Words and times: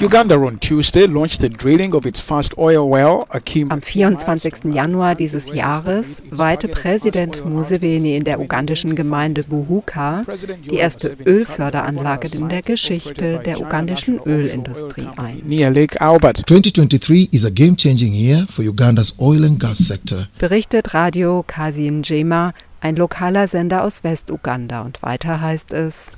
Uganda 0.00 0.36
on 0.36 0.58
Tuesday 0.60 1.04
launched 1.06 1.42
the 1.42 1.50
drilling 1.50 1.94
of 1.94 2.06
its 2.06 2.18
first 2.18 2.56
oil 2.56 2.88
well, 2.88 3.26
Akim. 3.34 3.70
Am 3.70 3.82
24. 3.82 4.72
Januar 4.72 5.14
dieses 5.14 5.52
Jahres 5.54 6.22
weihte 6.30 6.68
Präsident 6.68 7.44
Museveni 7.44 8.16
in 8.16 8.24
der 8.24 8.40
ugandischen 8.40 8.96
Gemeinde 8.96 9.42
Buhuka 9.44 10.24
die 10.70 10.76
erste 10.76 11.18
Ölförderanlage 11.26 12.28
in 12.28 12.48
der 12.48 12.62
Geschichte 12.62 13.42
der 13.44 13.60
ugandischen 13.60 14.18
Ölindustrie 14.24 15.06
ein. 15.18 15.42
Near 15.44 15.70
Lake 15.70 16.00
Albert. 16.00 16.46
2023 16.46 17.34
is 17.34 17.44
a 17.44 17.50
game-changing 17.50 18.14
year 18.14 18.46
for 18.48 18.64
Uganda's 18.64 19.14
oil 19.20 19.44
and 19.44 19.60
gas 19.60 19.76
sector. 19.76 20.28
Berichtet 20.38 20.94
Radio 20.94 21.44
Kasin 21.46 22.02
Jema 22.02 22.54
ein 22.80 22.96
lokaler 22.96 23.46
Sender 23.46 23.84
aus 23.84 24.04
Westuganda 24.04 24.82
und 24.82 25.02
weiter 25.02 25.40
heißt 25.40 25.72
es, 25.72 26.12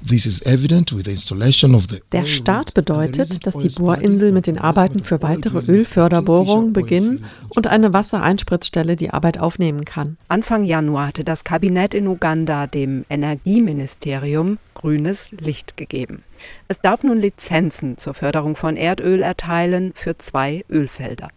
der 2.12 2.26
Start 2.26 2.74
bedeutet, 2.74 3.46
dass 3.46 3.56
die 3.56 3.68
Bohrinsel 3.68 4.32
mit 4.32 4.46
den 4.46 4.58
Arbeiten 4.58 5.02
für 5.02 5.22
weitere 5.22 5.58
Ölförderbohrungen 5.60 6.72
beginnen 6.72 7.24
und 7.48 7.66
eine 7.66 7.92
Wassereinspritzstelle 7.92 8.96
die 8.96 9.10
Arbeit 9.10 9.38
aufnehmen 9.38 9.84
kann. 9.84 10.16
Anfang 10.28 10.64
Januar 10.64 11.08
hatte 11.08 11.24
das 11.24 11.44
Kabinett 11.44 11.94
in 11.94 12.06
Uganda 12.06 12.66
dem 12.66 13.04
Energieministerium 13.10 14.58
grünes 14.74 15.30
Licht 15.32 15.76
gegeben. 15.76 16.22
Es 16.68 16.80
darf 16.80 17.02
nun 17.04 17.18
Lizenzen 17.18 17.98
zur 17.98 18.14
Förderung 18.14 18.56
von 18.56 18.76
Erdöl 18.76 19.22
erteilen 19.22 19.92
für 19.94 20.18
zwei 20.18 20.64
Ölfelder. 20.70 21.28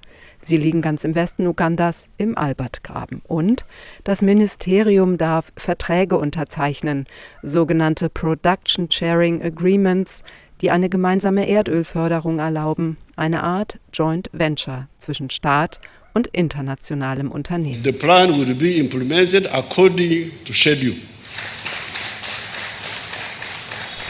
Sie 0.45 0.57
liegen 0.57 0.83
ganz 0.83 1.03
im 1.03 1.15
Westen 1.15 1.47
Ugandas 1.47 2.07
im 2.17 2.37
Albertgraben. 2.37 3.21
Und 3.27 3.65
das 4.03 4.21
Ministerium 4.21 5.17
darf 5.17 5.51
Verträge 5.57 6.19
unterzeichnen, 6.19 7.05
sogenannte 7.41 8.09
Production 8.09 8.89
Sharing 8.91 9.41
Agreements, 9.41 10.23
die 10.61 10.69
eine 10.69 10.87
gemeinsame 10.87 11.49
Erdölförderung 11.49 12.37
erlauben, 12.37 12.97
eine 13.15 13.41
Art 13.41 13.79
Joint 13.91 14.29
Venture 14.33 14.87
zwischen 14.99 15.31
Staat 15.31 15.79
und 16.13 16.27
internationalem 16.27 17.31
Unternehmen. 17.31 17.83
The 17.83 17.91
plan 17.91 18.29
will 18.37 18.53
be 18.53 18.79
implemented 18.79 19.51
according 19.51 20.29
to 20.45 20.53
schedule. 20.53 20.95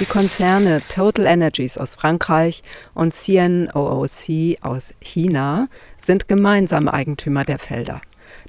Die 0.01 0.05
Konzerne 0.05 0.81
Total 0.89 1.25
Energies 1.25 1.77
aus 1.77 1.95
Frankreich 1.95 2.63
und 2.93 3.13
CNOOC 3.13 4.57
aus 4.59 4.93
China 4.99 5.69
sind 5.95 6.27
gemeinsam 6.27 6.89
Eigentümer 6.89 7.45
der 7.45 7.59
Felder. 7.59 8.01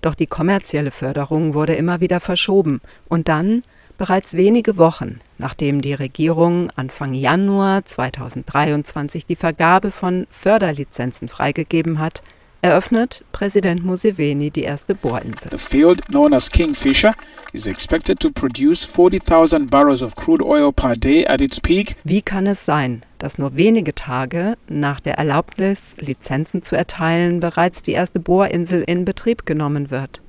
Doch 0.02 0.16
die 0.16 0.26
kommerzielle 0.26 0.90
Förderung 0.90 1.54
wurde 1.54 1.76
immer 1.76 2.00
wieder 2.00 2.18
verschoben 2.18 2.80
und 3.08 3.28
dann, 3.28 3.62
bereits 3.96 4.34
wenige 4.34 4.76
Wochen 4.76 5.20
nachdem 5.38 5.82
die 5.82 5.94
Regierung 5.94 6.70
Anfang 6.74 7.14
Januar 7.14 7.84
2023 7.84 9.24
die 9.24 9.36
Vergabe 9.36 9.92
von 9.92 10.26
Förderlizenzen 10.30 11.28
freigegeben 11.28 12.00
hat, 12.00 12.24
eröffnet 12.62 13.24
Präsident 13.32 13.84
Museveni 13.84 14.50
die 14.50 14.62
erste 14.62 14.94
Bohrinsel. 14.94 15.50
The 15.50 15.58
field 15.58 16.04
known 16.06 16.32
as 16.34 16.50
Kingfisher 16.50 17.14
is 17.52 17.66
expected 17.66 18.20
to 18.20 18.30
produce 18.30 18.84
40,000 18.84 19.70
barrels 19.70 20.02
of 20.02 20.16
crude 20.16 20.44
oil 20.44 20.72
per 20.72 20.94
day 20.94 21.26
at 21.26 21.40
its 21.40 21.60
peak. 21.60 21.96
Wie 22.04 22.22
kann 22.22 22.46
es 22.46 22.64
sein, 22.64 23.02
dass 23.18 23.38
nur 23.38 23.56
wenige 23.56 23.94
Tage 23.94 24.56
nach 24.68 25.00
der 25.00 25.18
Erlaubnis, 25.18 25.96
Lizenzen 25.98 26.62
zu 26.62 26.76
erteilen, 26.76 27.40
bereits 27.40 27.82
die 27.82 27.92
erste 27.92 28.20
Bohrinsel 28.20 28.82
in 28.82 29.04
Betrieb 29.04 29.46
genommen 29.46 29.90
wird? 29.90 30.20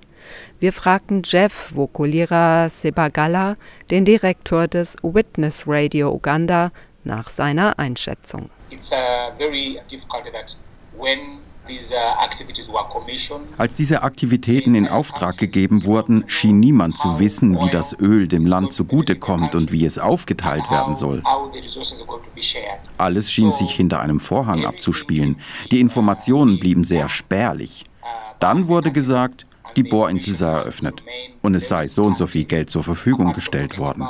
Wir 0.60 0.74
fragten 0.74 1.22
Jeff 1.24 1.72
Wokulira 1.74 2.70
Sebagala, 2.70 3.56
den 3.90 4.06
Direktor 4.06 4.68
des 4.68 4.96
Witness 5.02 5.64
Radio 5.68 6.14
Uganda, 6.14 6.72
nach 7.04 7.30
seiner 7.30 7.80
Einschätzung. 7.80 8.50
It's 8.70 8.92
uh, 8.92 9.32
very 9.38 9.80
difficult 9.90 10.26
that 10.34 10.56
when 10.98 11.40
als 13.58 13.76
diese 13.76 14.04
Aktivitäten 14.04 14.76
in 14.76 14.88
Auftrag 14.88 15.38
gegeben 15.38 15.86
wurden, 15.86 16.24
schien 16.28 16.60
niemand 16.60 16.98
zu 16.98 17.20
wissen, 17.20 17.60
wie 17.60 17.70
das 17.70 17.98
Öl 18.00 18.28
dem 18.28 18.46
Land 18.46 18.74
zugutekommt 18.74 19.56
und 19.56 19.72
wie 19.72 19.86
es 19.86 20.00
aufgeteilt 20.00 20.70
werden 20.70 20.96
soll. 20.96 21.24
Alles 22.98 23.32
schien 23.32 23.52
sich 23.52 23.72
hinter 23.72 24.00
einem 24.00 24.20
Vorhang 24.20 24.66
abzuspielen. 24.66 25.40
Die 25.72 25.80
Informationen 25.80 26.60
blieben 26.60 26.84
sehr 26.84 27.10
spärlich. 27.10 27.84
Dann 28.40 28.68
wurde 28.68 28.92
gesagt, 28.92 29.46
die 29.76 29.84
Bohrinsel 29.84 30.36
sei 30.36 30.52
eröffnet 30.52 31.04
und 31.42 31.56
es 31.56 31.68
sei 31.68 31.88
so 31.88 32.04
und 32.06 32.18
so 32.18 32.28
viel 32.28 32.46
Geld 32.46 32.70
zur 32.70 32.84
Verfügung 32.84 33.34
gestellt 33.34 33.78
worden. 33.78 34.08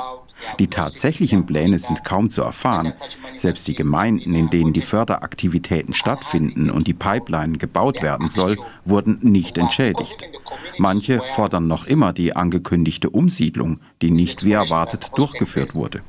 Die 0.58 0.68
tatsächlichen 0.68 1.46
Pläne 1.46 1.78
sind 1.78 2.04
kaum 2.04 2.30
zu 2.30 2.42
erfahren. 2.42 2.94
Selbst 3.36 3.68
die 3.68 3.74
Gemeinden, 3.74 4.34
in 4.34 4.50
denen 4.50 4.72
die 4.72 4.82
Förderaktivitäten 4.82 5.94
stattfinden 5.94 6.70
und 6.70 6.86
die 6.86 6.94
Pipeline 6.94 7.58
gebaut 7.58 8.02
werden 8.02 8.28
soll, 8.28 8.58
wurden 8.84 9.18
nicht 9.22 9.58
entschädigt. 9.58 10.26
Manche 10.78 11.22
fordern 11.34 11.66
noch 11.66 11.86
immer 11.86 12.12
die 12.12 12.34
angekündigte 12.34 13.10
Umsiedlung, 13.10 13.80
die 14.02 14.10
nicht 14.10 14.44
wie 14.44 14.52
erwartet 14.52 15.10
durchgeführt 15.16 15.74
wurde. 15.74 16.02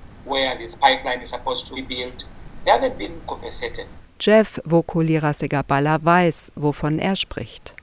Jeff 4.20 4.62
Vokulira 4.66 5.34
Segabala 5.34 6.04
weiß, 6.04 6.52
wovon 6.56 7.00
er 7.00 7.16
spricht. 7.16 7.74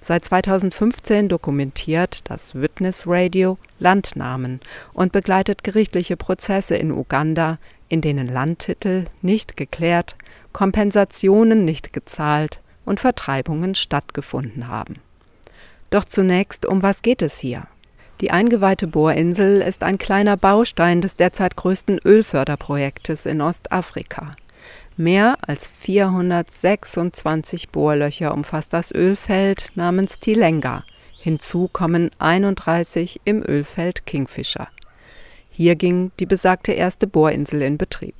Seit 0.00 0.24
2015 0.24 1.28
dokumentiert 1.28 2.20
das 2.24 2.54
Witness 2.54 3.04
Radio 3.06 3.58
Landnamen 3.78 4.60
und 4.92 5.12
begleitet 5.12 5.64
gerichtliche 5.64 6.16
Prozesse 6.16 6.76
in 6.76 6.92
Uganda, 6.92 7.58
in 7.88 8.00
denen 8.00 8.28
Landtitel 8.28 9.06
nicht 9.22 9.56
geklärt, 9.56 10.16
Kompensationen 10.52 11.64
nicht 11.64 11.92
gezahlt 11.92 12.60
und 12.84 13.00
Vertreibungen 13.00 13.74
stattgefunden 13.74 14.68
haben. 14.68 14.96
Doch 15.90 16.04
zunächst, 16.04 16.66
um 16.66 16.82
was 16.82 17.02
geht 17.02 17.22
es 17.22 17.38
hier? 17.38 17.66
Die 18.20 18.30
eingeweihte 18.30 18.86
Bohrinsel 18.86 19.60
ist 19.60 19.82
ein 19.82 19.98
kleiner 19.98 20.36
Baustein 20.36 21.02
des 21.02 21.16
derzeit 21.16 21.56
größten 21.56 22.00
Ölförderprojektes 22.02 23.26
in 23.26 23.42
Ostafrika. 23.42 24.32
Mehr 24.98 25.36
als 25.46 25.68
426 25.68 27.68
Bohrlöcher 27.68 28.32
umfasst 28.32 28.72
das 28.72 28.92
Ölfeld 28.92 29.68
namens 29.74 30.20
Tilenga. 30.20 30.84
Hinzu 31.20 31.68
kommen 31.70 32.10
31 32.18 33.20
im 33.26 33.42
Ölfeld 33.46 34.06
Kingfisher. 34.06 34.68
Hier 35.50 35.76
ging 35.76 36.12
die 36.18 36.24
besagte 36.24 36.72
erste 36.72 37.06
Bohrinsel 37.06 37.60
in 37.60 37.76
Betrieb. 37.76 38.14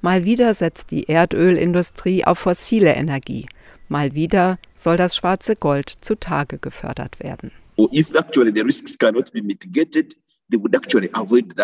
Mal 0.00 0.24
wieder 0.24 0.54
setzt 0.54 0.90
die 0.90 1.06
Erdölindustrie 1.06 2.24
auf 2.24 2.38
fossile 2.38 2.94
Energie. 2.94 3.46
Mal 3.88 4.14
wieder 4.14 4.58
soll 4.72 4.96
das 4.96 5.16
schwarze 5.16 5.54
Gold 5.54 5.92
zutage 6.00 6.56
gefördert 6.56 7.20
werden. 7.20 7.52
If 7.92 8.14
actually 8.14 8.52
the 8.54 8.62
risks 8.62 8.96
cannot 8.96 9.30
be 9.32 9.42
mitigated, 9.42 10.16
they 10.50 10.58
would 10.58 10.74
actually 10.74 11.10
avoid. 11.12 11.54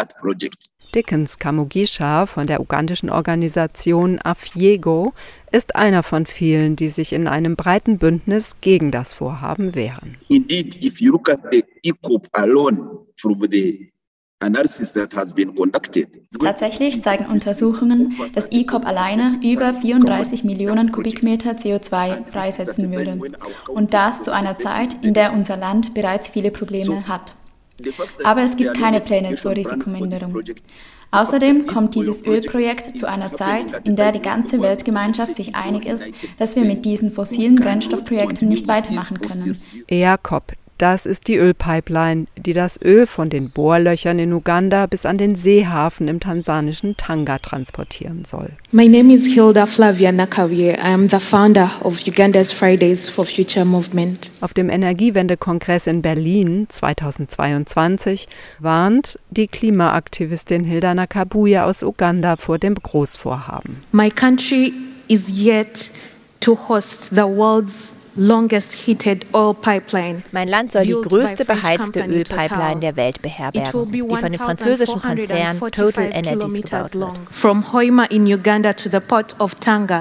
Dickens 0.95 1.39
Kamugisha 1.39 2.27
von 2.27 2.47
der 2.47 2.61
ugandischen 2.61 3.11
Organisation 3.11 4.19
Afiego 4.23 5.15
ist 5.51 5.75
einer 5.75 6.03
von 6.03 6.27
vielen, 6.27 6.77
die 6.77 6.89
sich 6.89 7.13
in 7.13 7.27
einem 7.27 7.57
breiten 7.57 7.99
Bündnis 7.99 8.57
gegen 8.61 8.91
das 8.91 9.13
Vorhaben 9.13 9.75
wehren. 9.75 10.19
Indeed, 10.29 10.85
if 10.85 11.01
you 11.01 11.13
look 11.13 11.31
at 11.31 11.41
the 11.51 11.65
ECOP 11.83 12.29
alone 12.33 13.07
from 13.17 13.43
the 13.51 13.93
Tatsächlich 16.41 17.03
zeigen 17.03 17.27
Untersuchungen, 17.27 18.17
dass 18.35 18.49
ECOP 18.51 18.85
alleine 18.85 19.39
über 19.45 19.73
34 19.73 20.43
Millionen 20.43 20.91
Kubikmeter 20.91 21.53
CO2 21.53 22.27
freisetzen 22.27 22.91
würde. 22.91 23.21
Und 23.69 23.95
das 23.95 24.23
zu 24.23 24.33
einer 24.33 24.59
Zeit, 24.59 24.97
in 25.03 25.15
der 25.15 25.33
unser 25.33 25.57
Land 25.57 25.95
bereits 25.95 26.29
viele 26.29 26.51
Probleme 26.51 27.07
hat. 27.07 27.35
Aber 28.25 28.43
es 28.43 28.57
gibt 28.57 28.75
keine 28.75 29.01
Pläne 29.01 29.35
zur 29.37 29.53
Risikominderung. 29.53 30.43
Außerdem 31.11 31.67
kommt 31.67 31.95
dieses 31.95 32.25
Ölprojekt 32.25 32.99
zu 32.99 33.07
einer 33.07 33.35
Zeit, 33.35 33.83
in 33.85 33.97
der 33.97 34.13
die 34.13 34.21
ganze 34.21 34.63
Weltgemeinschaft 34.63 35.37
sich 35.37 35.55
einig 35.55 35.85
ist, 35.85 36.07
dass 36.39 36.57
wir 36.57 36.65
mit 36.65 36.87
diesen 36.87 37.11
fossilen 37.11 37.57
Brennstoffprojekten 37.57 38.49
nicht 38.49 38.67
weitermachen 38.67 39.21
können. 39.21 39.61
EACOP, 39.89 40.53
das 40.79 41.07
ist 41.07 41.29
die 41.29 41.37
Ölpipeline, 41.37 42.27
die 42.37 42.53
das 42.53 42.81
Öl 42.83 43.07
von 43.07 43.31
den 43.31 43.51
Bohrlöchern 43.51 44.19
in 44.19 44.33
Uganda 44.33 44.87
bis 44.87 45.07
an 45.07 45.17
den 45.17 45.35
Seehafen 45.35 46.09
im 46.09 46.19
tansanischen 46.19 46.97
Tanga 46.97 47.39
transportieren 47.39 48.25
soll. 48.25 48.51
My 48.73 48.89
name 48.89 49.13
is 49.15 49.27
Hilda 49.27 49.67
Flavia 49.67 50.11
Nakawie. 50.11 50.71
I 50.71 50.93
am 50.93 51.09
the 51.09 51.21
founder 51.21 51.71
of 51.83 52.05
Uganda's 52.07 52.53
Fridays 52.53 53.09
for 53.09 53.25
Future 53.25 53.65
Movement. 53.65 54.31
Auf 54.41 54.55
dem 54.55 54.69
Energiewendekongress 54.69 55.87
in 55.87 56.03
Berlin 56.03 56.67
2022 56.69 58.27
warnt 58.59 59.19
die 59.31 59.47
Klimaaktivistin 59.47 60.65
Hilda 60.65 60.95
Nakabuya 60.95 61.65
aus 61.65 61.83
Uganda 61.83 62.37
vor 62.37 62.59
dem 62.59 62.75
Großvorhaben. 62.75 63.77
My 63.93 64.11
country 64.11 64.73
is 65.09 65.29
yet 65.29 65.91
to 66.41 66.59
host 66.69 67.11
the 67.11 67.23
world's 67.23 67.95
Mein 68.15 68.49
Land 70.49 70.73
soll 70.73 70.83
die 70.83 70.93
größte 70.93 71.47
beheizte 71.47 72.05
Ölpipeline 72.05 72.81
der 72.81 72.97
Welt 72.97 73.23
beherbergen, 73.23 73.91
die 73.91 74.01
von 74.01 74.33
dem 74.33 74.41
französischen 74.41 75.01
Konzern 75.01 75.59
Total 75.71 76.11
Energies 76.13 76.63
gebaut 76.63 76.95
wird. 76.95 77.11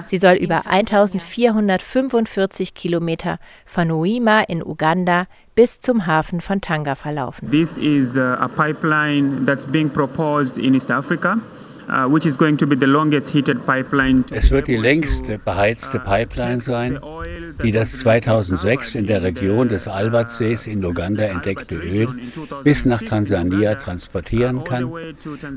Sie 0.08 0.18
soll 0.18 0.34
über 0.34 0.66
1445 0.66 2.74
Kilometer 2.74 3.40
von 3.66 3.90
Hoima 3.92 4.42
in 4.42 4.62
Uganda 4.62 5.28
bis 5.56 5.80
zum 5.80 6.06
Hafen 6.06 6.42
von 6.42 6.60
Tanga 6.60 6.96
verlaufen. 6.96 7.50
This 7.50 7.78
is 7.78 8.18
a 8.18 8.50
pipeline 8.50 9.46
that's 9.46 9.66
being 9.66 9.90
proposed 9.90 10.58
in 10.58 10.74
East 10.74 10.92
Africa. 10.92 11.38
Uh, 11.92 12.08
es 12.16 12.40
wird 14.50 14.68
die 14.68 14.78
längste 14.78 15.38
beheizte 15.40 15.98
uh, 15.98 16.02
Pipeline 16.02 16.62
sein, 16.62 16.98
die 17.64 17.72
das 17.72 18.00
2006 18.00 18.96
in 18.96 19.08
der 19.08 19.22
Region 19.22 19.70
des 19.70 19.88
Albertsees 19.88 20.68
in 20.68 20.84
Uganda 20.84 21.24
entdeckte 21.24 21.76
Öl 21.76 22.08
bis 22.64 22.86
nach 22.86 23.02
Tansania 23.02 23.76
transportieren 23.76 24.64
kann, 24.64 24.92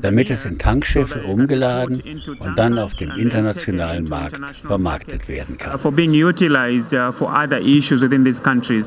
damit 0.01 0.29
es 0.29 0.45
in 0.45 0.57
Tankschiffe 0.57 1.23
umgeladen 1.23 2.01
und 2.39 2.57
dann 2.57 2.77
auf 2.77 2.95
dem 2.95 3.11
internationalen 3.11 4.05
Markt 4.05 4.39
vermarktet 4.65 5.27
werden 5.27 5.57
kann. 5.57 5.79
Uh, 5.83 5.91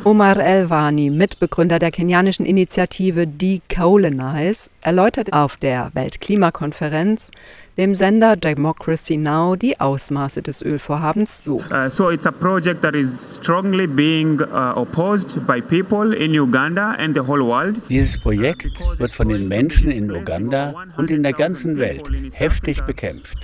Omar 0.05 0.37
Elwani, 0.37 1.11
Mitbegründer 1.11 1.79
der 1.79 1.91
kenianischen 1.91 2.47
Initiative 2.47 3.27
Decolonize, 3.27 4.71
erläutert 4.81 5.33
auf 5.33 5.57
der 5.57 5.91
Weltklimakonferenz, 5.95 7.31
dem 7.79 7.95
Sender 7.95 8.35
Democracy 8.35 9.17
Now 9.17 9.55
die 9.55 9.79
Ausmaße 9.79 10.43
des 10.43 10.63
Ölvorhabens 10.63 11.45
so. 11.45 11.61
Uh, 11.71 11.89
so 11.89 12.11
it's 12.11 12.27
a 12.27 12.33
project 12.33 12.83
that 12.83 12.97
is 12.97 13.37
strongly 13.37 13.87
being 13.87 14.41
uh, 14.41 14.73
opposed 14.75 15.47
by 15.47 15.61
people 15.61 16.13
in 16.13 16.35
Uganda 16.35 16.97
and 16.99 17.15
the 17.15 17.25
whole 17.25 17.41
world. 17.41 17.81
Dieses 17.89 18.19
Projekt 18.19 18.67
wird 18.99 19.13
von 19.13 19.29
den 19.29 19.47
Menschen 19.47 19.93
in 19.93 20.11
Uganda 20.11 20.75
und 20.97 21.13
in 21.13 21.23
der 21.23 21.33
ganzen 21.33 21.79
Welt 21.79 22.11
heftig 22.35 22.83
bekämpft, 22.83 23.39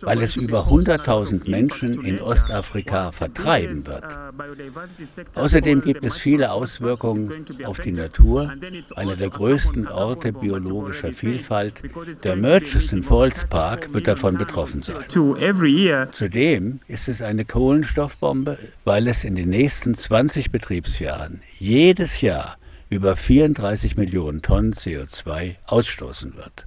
weil 0.00 0.22
es 0.22 0.36
über 0.36 0.68
100.000 0.68 1.50
Menschen 1.50 2.02
in 2.02 2.18
Ostafrika 2.18 3.12
vertreiben 3.12 3.86
wird. 3.86 4.04
Außerdem 5.34 5.82
gibt 5.82 6.02
es 6.02 6.16
viele 6.16 6.50
Auswirkungen 6.50 7.44
auf 7.66 7.80
die 7.80 7.92
Natur, 7.92 8.50
einer 8.96 9.16
der 9.16 9.28
größten 9.28 9.86
Orte 9.86 10.32
biologischer 10.32 11.12
Vielfalt, 11.12 11.82
der 12.24 12.36
Murchison 12.36 13.02
Falls 13.02 13.44
Park 13.44 13.65
Park 13.66 13.92
wird 13.92 14.06
davon 14.06 14.38
betroffen 14.38 14.80
sein. 14.80 14.96
Zudem 15.08 16.80
ist 16.86 17.08
es 17.08 17.20
eine 17.20 17.44
Kohlenstoffbombe, 17.44 18.58
weil 18.84 19.08
es 19.08 19.24
in 19.24 19.34
den 19.34 19.48
nächsten 19.48 19.94
20 19.94 20.52
Betriebsjahren 20.52 21.40
jedes 21.58 22.20
Jahr 22.20 22.58
über 22.90 23.16
34 23.16 23.96
Millionen 23.96 24.40
Tonnen 24.40 24.72
CO2 24.72 25.56
ausstoßen 25.66 26.36
wird. 26.36 26.66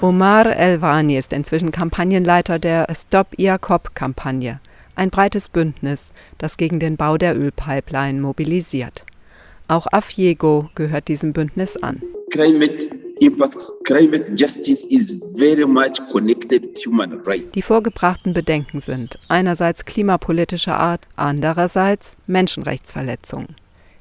Omar 0.00 0.46
Elwani 0.56 1.16
ist 1.16 1.32
inzwischen 1.32 1.70
Kampagnenleiter 1.70 2.58
der 2.58 2.86
Stop 2.92 3.38
IACOP-Kampagne, 3.38 4.58
ein 4.96 5.10
breites 5.10 5.48
Bündnis, 5.48 6.12
das 6.38 6.56
gegen 6.56 6.80
den 6.80 6.96
Bau 6.96 7.16
der 7.16 7.38
Ölpipeline 7.38 8.20
mobilisiert. 8.20 9.04
Auch 9.68 9.86
Afjego 9.92 10.68
gehört 10.74 11.06
diesem 11.06 11.32
Bündnis 11.32 11.76
an. 11.76 12.02
Climate 12.32 12.88
impacts 13.20 13.72
climate 13.84 14.34
justice 14.34 14.84
is 14.84 15.22
very 15.36 15.66
much 15.66 16.00
connected 16.10 16.74
to 16.74 16.90
human 16.90 17.20
rights. 17.24 17.52
Die 17.52 17.62
vorgebrachten 17.62 18.32
Bedenken 18.32 18.80
sind 18.80 19.18
einerseits 19.28 19.84
klimapolitischer 19.84 20.76
Art, 20.76 21.06
andererseits 21.16 22.16
Menschenrechtsverletzungen. 22.26 23.56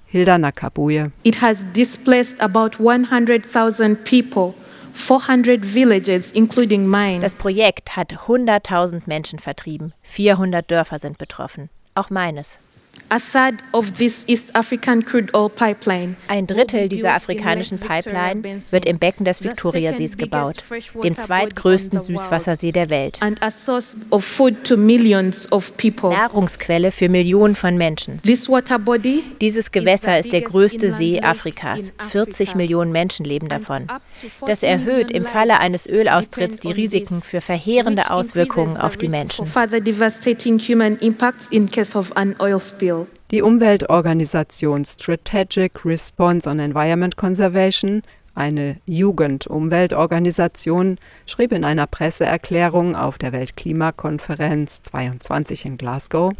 Hilda 0.06 0.38
Nakabuye. 0.38 1.12
It 1.24 1.42
has 1.42 1.66
displaced 1.74 2.42
about 2.42 2.80
100,000 2.80 4.04
people. 4.06 4.56
400 4.94 5.64
villages, 5.64 6.32
including 6.32 6.88
mine. 6.88 7.20
Das 7.22 7.36
Projekt 7.36 7.96
hat 7.96 8.14
100.000 8.28 9.04
Menschen 9.06 9.40
vertrieben. 9.40 9.94
400 10.02 10.70
Dörfer 10.70 11.00
sind 11.00 11.18
betroffen. 11.18 11.70
Auch 11.94 12.10
meines. 12.10 12.60
Ein 16.28 16.48
Drittel 16.48 16.90
dieser 16.90 17.16
afrikanischen 17.16 17.80
Pipeline 17.80 18.62
wird 18.72 18.86
im 18.86 19.00
Becken 19.00 19.26
des 19.26 19.44
Viktoriasees 19.44 20.18
gebaut, 20.18 20.64
dem 21.04 21.16
zweitgrößten 21.16 22.00
Süßwassersee 22.00 22.72
der 22.72 22.90
Welt. 22.90 23.20
Nahrungsquelle 26.14 26.92
für 26.92 27.10
Millionen 27.10 27.56
von 27.56 27.78
Menschen. 27.78 28.20
Dieses 29.42 29.72
Gewässer 29.72 30.20
ist 30.20 30.32
der 30.32 30.42
größte 30.42 30.92
See 30.94 31.22
Afrikas. 31.22 31.80
40 32.10 32.56
Millionen 32.56 32.92
Menschen 32.92 33.26
leben 33.26 33.50
davon. 33.50 33.88
Das 34.46 34.64
erhöht 34.64 35.12
im 35.12 35.26
Falle 35.26 35.60
eines 35.60 35.88
Ölaustritts 35.88 36.58
die 36.60 36.72
Risiken 36.72 37.22
für 37.22 37.42
verheerende 37.42 38.12
Auswirkungen 38.12 38.78
auf 38.78 38.98
die 38.98 39.10
Menschen. 39.10 39.46
Die 43.32 43.42
Umweltorganisation 43.42 44.86
Strategic 44.86 45.86
Response 45.86 46.50
on 46.50 46.60
Environment 46.60 47.16
Conservation, 47.16 48.02
eine 48.36 48.78
Jugendumweltorganisation, 48.86 50.98
schrieb 51.26 51.52
in 51.52 51.64
einer 51.64 51.88
Presseerklärung 51.88 52.96
auf 52.96 53.18
der 53.18 53.34
Weltklimakonferenz 53.34 54.82
22 54.82 55.66
in 55.66 55.78
Glasgow, 55.78 56.34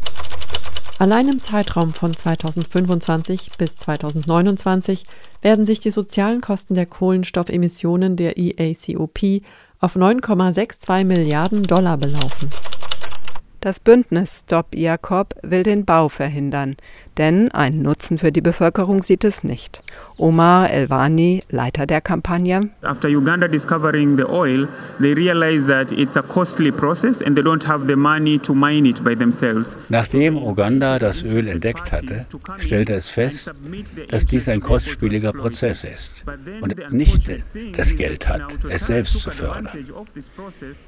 Allein 1.00 1.28
im 1.28 1.42
Zeitraum 1.42 1.94
von 1.94 2.14
2025 2.14 3.52
bis 3.56 3.74
2029 3.76 5.04
werden 5.40 5.64
sich 5.64 5.80
die 5.80 5.90
sozialen 5.90 6.42
Kosten 6.42 6.74
der 6.74 6.84
Kohlenstoffemissionen 6.84 8.16
der 8.16 8.36
EACOP 8.36 9.40
auf 9.78 9.96
9,62 9.96 11.04
Milliarden 11.04 11.62
Dollar 11.62 11.96
belaufen. 11.96 12.50
Das 13.60 13.78
Bündnis 13.78 14.38
Stop 14.46 14.74
Jakob 14.74 15.34
will 15.42 15.62
den 15.62 15.84
Bau 15.84 16.08
verhindern, 16.08 16.76
denn 17.18 17.50
einen 17.50 17.82
Nutzen 17.82 18.16
für 18.16 18.32
die 18.32 18.40
Bevölkerung 18.40 19.02
sieht 19.02 19.22
es 19.22 19.44
nicht. 19.44 19.82
Omar 20.16 20.70
Elwani, 20.70 21.42
Leiter 21.50 21.86
der 21.86 22.00
Kampagne. 22.00 22.70
After 22.80 23.08
Uganda 23.08 23.48
discovering 23.48 24.16
the 24.16 24.24
oil, 24.24 24.66
they 24.98 25.12
realized 25.12 25.68
that 25.68 25.92
it's 25.92 26.16
a 26.16 26.22
costly 26.22 26.72
process 26.72 27.20
and 27.20 27.36
they 27.36 27.44
don't 27.44 27.66
have 27.66 27.86
the 27.86 27.96
money 27.96 28.38
to 28.38 28.54
mine 28.54 28.88
it 28.88 29.04
by 29.04 29.14
themselves. 29.14 29.76
Nachdem 29.90 30.38
Uganda 30.38 30.98
das 30.98 31.22
Öl 31.22 31.46
entdeckt 31.46 31.92
hatte, 31.92 32.26
stellte 32.60 32.94
es 32.94 33.10
fest, 33.10 33.52
dass 34.08 34.24
dies 34.24 34.48
ein 34.48 34.60
kostspieliger 34.60 35.34
Prozess 35.34 35.84
ist 35.84 36.24
und 36.62 36.92
nicht 36.94 37.28
das 37.76 37.94
Geld 37.94 38.26
hat, 38.26 38.40
es 38.70 38.86
selbst 38.86 39.20
zu 39.20 39.30
fördern. 39.30 39.68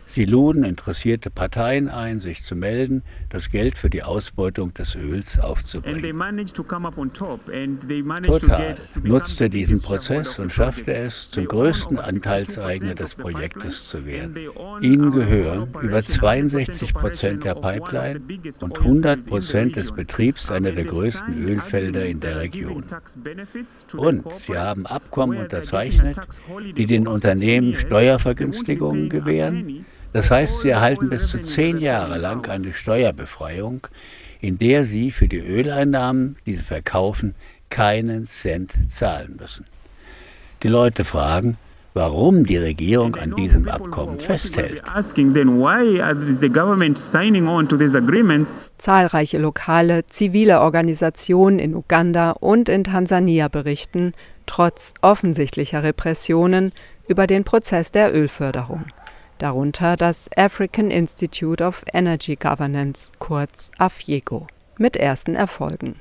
Sie 0.07 0.25
luden 0.25 0.65
interessierte 0.65 1.29
Parteien 1.29 1.91
ein, 1.91 2.19
sich 2.19 2.45
zu 2.45 2.62
melden, 2.62 3.02
das 3.28 3.50
Geld 3.50 3.76
für 3.76 3.90
die 3.90 4.02
Ausbeutung 4.02 4.73
des 4.73 4.95
Öls 4.95 5.38
aufzubringen. 5.38 6.16
Total 8.25 8.76
nutzte 9.02 9.50
diesen 9.50 9.83
Prozess 9.83 10.38
und 10.38 10.52
schaffte 10.52 10.95
es, 10.95 11.28
zum 11.31 11.47
größten 11.47 11.99
Anteilseigner 11.99 12.95
des 12.95 13.16
Projektes 13.16 13.88
zu 13.90 14.07
werden. 14.07 14.37
Ihnen 14.81 15.11
gehören 15.11 15.69
über 15.83 16.02
62 16.02 16.95
Prozent 16.95 17.45
der 17.45 17.57
Pipeline 17.57 18.21
und 18.61 18.78
100 18.78 19.26
Prozent 19.26 19.76
des 19.76 19.90
Betriebs 19.92 20.50
einer 20.50 20.73
der 20.73 20.85
größten 20.85 21.45
Ölfelder 21.45 22.07
in 22.07 22.21
der 22.21 22.38
Region. 22.38 22.85
Und 23.97 24.33
sie 24.35 24.57
haben 24.57 24.87
Abkommen 24.87 25.37
unterzeichnet, 25.37 26.16
die 26.76 26.87
den 26.87 27.09
Unternehmen 27.09 27.75
Steuervergünstigungen 27.75 29.09
gewähren. 29.09 29.85
Das 30.12 30.31
heißt, 30.31 30.61
sie 30.61 30.71
erhalten 30.71 31.09
bis 31.09 31.28
zu 31.28 31.42
zehn 31.42 31.78
Jahre 31.78 32.19
lang 32.19 32.47
eine 32.49 32.73
Steuerbefreiung, 32.73 33.87
in 34.40 34.59
der 34.59 34.85
sie 34.85 35.11
für 35.11 35.28
die 35.28 35.38
Öleinnahmen, 35.38 36.37
die 36.45 36.57
sie 36.57 36.64
verkaufen, 36.64 37.35
keinen 37.71 38.26
Cent 38.26 38.73
zahlen 38.88 39.37
müssen. 39.40 39.64
Die 40.62 40.69
Leute 40.69 41.04
fragen, 41.04 41.57
warum 41.95 42.45
die 42.45 42.59
Regierung 42.59 43.16
an 43.16 43.35
diesem 43.37 43.69
Abkommen 43.69 44.19
festhält. 44.19 44.83
Zahlreiche 48.78 49.38
lokale, 49.38 50.07
zivile 50.07 50.61
Organisationen 50.61 51.59
in 51.59 51.75
Uganda 51.75 52.33
und 52.33 52.69
in 52.69 52.85
Tansania 52.85 53.49
berichten, 53.49 54.12
trotz 54.47 54.92
offensichtlicher 55.00 55.83
Repressionen, 55.83 56.73
über 57.09 57.26
den 57.26 57.45
Prozess 57.45 57.90
der 57.90 58.14
Ölförderung 58.14 58.85
darunter 59.39 59.97
das 59.97 60.29
African 60.37 60.91
Institute 60.91 61.62
of 61.62 61.85
Energy 61.93 62.37
Governance, 62.37 63.12
kurz 63.19 63.71
AFIEGO, 63.79 64.47
mit 64.79 64.97
ersten 64.97 65.35
Erfolgen. 65.35 65.97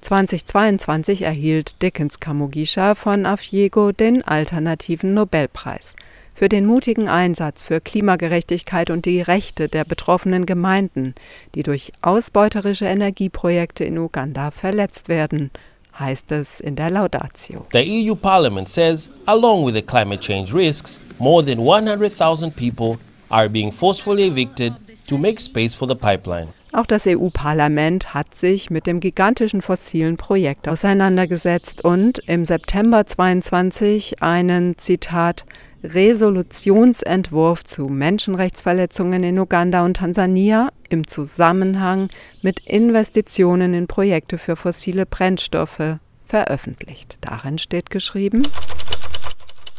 2022 0.00 1.22
erhielt 1.22 1.82
Dickens 1.82 2.20
Kamugisha 2.20 2.94
von 2.94 3.26
AFIEGO 3.26 3.92
den 3.92 4.22
alternativen 4.22 5.14
Nobelpreis. 5.14 5.96
für 6.36 6.48
den 6.50 6.66
mutigen 6.66 7.08
Einsatz 7.08 7.62
für 7.62 7.80
Klimagerechtigkeit 7.80 8.90
und 8.90 9.06
die 9.06 9.22
Rechte 9.22 9.68
der 9.68 9.84
betroffenen 9.84 10.44
Gemeinden, 10.44 11.14
die 11.54 11.62
durch 11.62 11.92
ausbeuterische 12.02 12.84
Energieprojekte 12.84 13.84
in 13.84 13.96
Uganda 13.96 14.50
verletzt 14.50 15.08
werden, 15.08 15.50
heißt 15.98 16.30
es 16.32 16.60
in 16.60 16.76
der 16.76 16.90
Laudatio. 16.90 17.66
The 17.72 18.10
EU 18.10 18.14
Parliament 18.14 18.68
says, 18.68 19.10
along 19.24 19.66
with 19.66 19.74
the 19.74 19.82
climate 19.82 20.20
change 20.20 20.52
risks, 20.52 21.00
more 21.18 21.44
than 21.44 21.58
100,000 21.60 22.54
people 22.54 22.98
are 23.30 23.48
being 23.48 23.72
forcefully 23.72 24.26
evicted 24.26 24.74
to 25.06 25.18
make 25.18 25.40
space 25.40 25.74
for 25.74 25.88
the 25.88 25.94
pipeline. 25.94 26.48
Auch 26.72 26.86
das 26.86 27.06
EU-Parlament 27.06 28.12
hat 28.12 28.34
sich 28.34 28.70
mit 28.70 28.86
dem 28.86 29.00
gigantischen 29.00 29.62
fossilen 29.62 30.16
Projekt 30.18 30.68
auseinandergesetzt 30.68 31.82
und 31.82 32.18
im 32.26 32.44
September 32.44 33.06
22 33.06 34.22
einen 34.22 34.76
Zitat 34.76 35.46
Resolutionsentwurf 35.82 37.64
zu 37.64 37.86
Menschenrechtsverletzungen 37.86 39.22
in 39.22 39.38
Uganda 39.38 39.84
und 39.84 39.98
Tansania 39.98 40.70
im 40.90 41.06
Zusammenhang 41.06 42.08
mit 42.42 42.60
Investitionen 42.60 43.72
in 43.72 43.86
Projekte 43.86 44.36
für 44.36 44.56
fossile 44.56 45.06
Brennstoffe 45.06 45.98
veröffentlicht. 46.24 47.18
Darin 47.20 47.58
steht 47.58 47.90
geschrieben, 47.90 48.42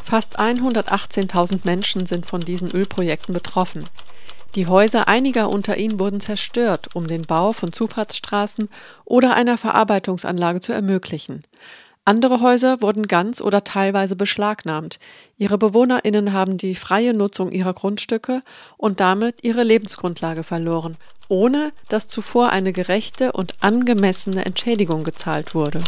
Fast 0.09 0.39
118.000 0.39 1.65
Menschen 1.65 2.05
sind 2.05 2.25
von 2.25 2.39
diesen 2.39 2.71
Ölprojekten 2.71 3.33
betroffen. 3.33 3.83
Die 4.55 4.65
Häuser 4.65 5.09
einiger 5.09 5.49
unter 5.49 5.75
ihnen 5.75 5.99
wurden 5.99 6.21
zerstört, 6.21 6.95
um 6.95 7.07
den 7.07 7.23
Bau 7.23 7.51
von 7.51 7.73
Zufahrtsstraßen 7.73 8.69
oder 9.03 9.33
einer 9.33 9.57
Verarbeitungsanlage 9.57 10.61
zu 10.61 10.71
ermöglichen. 10.71 11.43
Andere 12.07 12.39
Häuser 12.39 12.81
wurden 12.81 13.03
ganz 13.03 13.41
oder 13.41 13.65
teilweise 13.65 14.15
beschlagnahmt. 14.15 14.97
Ihre 15.37 15.57
Bewohnerinnen 15.57 16.31
haben 16.31 16.57
die 16.57 16.73
freie 16.73 17.13
Nutzung 17.13 17.51
ihrer 17.51 17.73
Grundstücke 17.73 18.43
und 18.77 19.01
damit 19.01 19.43
ihre 19.43 19.63
Lebensgrundlage 19.63 20.43
verloren, 20.43 20.95
ohne 21.27 21.73
dass 21.89 22.07
zuvor 22.07 22.47
eine 22.47 22.71
gerechte 22.71 23.33
und 23.33 23.55
angemessene 23.59 24.45
Entschädigung 24.45 25.03
gezahlt 25.03 25.53
wurde. 25.53 25.81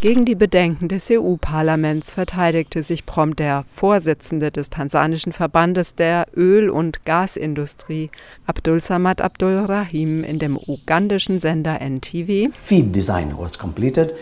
Gegen 0.00 0.24
die 0.24 0.34
Bedenken 0.34 0.88
des 0.88 1.08
EU-Parlaments 1.12 2.10
verteidigte 2.10 2.82
sich 2.82 3.06
prompt 3.06 3.38
der 3.38 3.64
Vorsitzende 3.68 4.50
des 4.50 4.68
tansanischen 4.68 5.32
Verbandes 5.32 5.94
der 5.94 6.26
Öl- 6.34 6.70
und 6.70 7.04
Gasindustrie, 7.04 8.10
Abdul 8.46 8.80
Samad 8.80 9.20
Abdul 9.20 9.58
Rahim, 9.58 10.24
in 10.24 10.40
dem 10.40 10.58
ugandischen 10.58 11.38
Sender 11.38 11.80
NTV. 11.80 12.52
Feed 12.52 12.96
design 12.96 13.32
was 13.38 13.56
completed. 13.56 14.12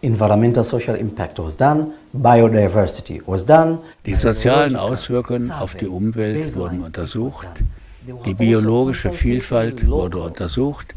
Environmental 0.00 0.62
social 0.62 0.96
impact 0.96 1.38
was 1.38 1.56
done, 1.56 1.92
biodiversity 2.12 3.20
was 3.26 3.44
done. 3.44 3.78
Die 4.06 4.14
sozialen 4.14 4.76
Auswirkungen 4.76 5.50
auf 5.50 5.74
die 5.74 5.88
Umwelt 5.88 6.54
wurden 6.54 6.84
untersucht. 6.84 7.48
Die 8.24 8.32
biologische 8.32 9.10
Vielfalt 9.12 9.86
wurde 9.86 10.18
untersucht, 10.18 10.94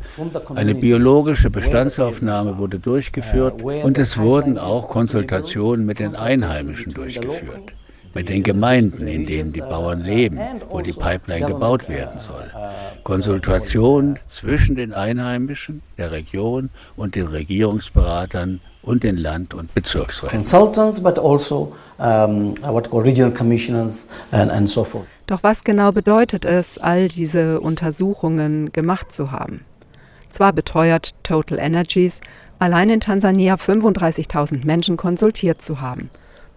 eine 0.56 0.76
biologische 0.76 1.50
Bestandsaufnahme 1.50 2.58
wurde 2.58 2.80
durchgeführt 2.80 3.64
und 3.64 3.98
es 3.98 4.18
wurden 4.18 4.58
auch 4.58 4.88
Konsultationen 4.88 5.86
mit 5.86 6.00
den 6.00 6.16
Einheimischen 6.16 6.94
durchgeführt, 6.94 7.74
mit 8.14 8.30
den 8.30 8.44
Gemeinden, 8.44 9.08
in 9.08 9.26
denen 9.26 9.52
die 9.52 9.60
Bauern 9.60 10.02
leben, 10.02 10.40
wo 10.70 10.80
die 10.80 10.94
Pipeline 10.94 11.48
gebaut 11.48 11.90
werden 11.90 12.18
soll. 12.18 12.50
Konsultationen 13.04 14.18
zwischen 14.28 14.76
den 14.76 14.94
Einheimischen, 14.94 15.82
der 15.98 16.12
Region 16.12 16.70
und 16.96 17.16
den 17.16 17.28
Regierungsberatern 17.28 18.62
und 18.84 19.04
den 19.04 19.18
Land- 19.18 19.54
und 19.54 19.74
Bezirksräten. 19.74 20.38
Consultants, 20.38 21.02
but 21.02 21.20
also 21.20 21.74
um, 21.98 22.56
what 22.64 22.90
called 22.90 23.06
regional 23.06 23.32
commissioners 23.32 24.08
and, 24.32 24.52
and 24.52 24.70
so 24.70 24.84
forth. 24.84 25.06
Doch 25.28 25.44
was 25.44 25.64
genau 25.64 25.92
bedeutet 25.92 26.46
es, 26.46 26.78
all 26.78 27.08
diese 27.08 27.62
Untersuchungen 27.62 28.72
gemacht 28.72 29.14
zu 29.14 29.32
haben? 29.32 29.66
Zwar 30.30 30.54
beteuert 30.54 31.14
Total 31.24 31.60
Energies, 31.60 32.22
allein 32.60 32.90
in 32.90 33.02
Tansania 33.02 33.56
35.000 33.56 34.66
Menschen 34.66 34.98
konsultiert 34.98 35.62
zu 35.62 35.82
haben. 35.82 36.10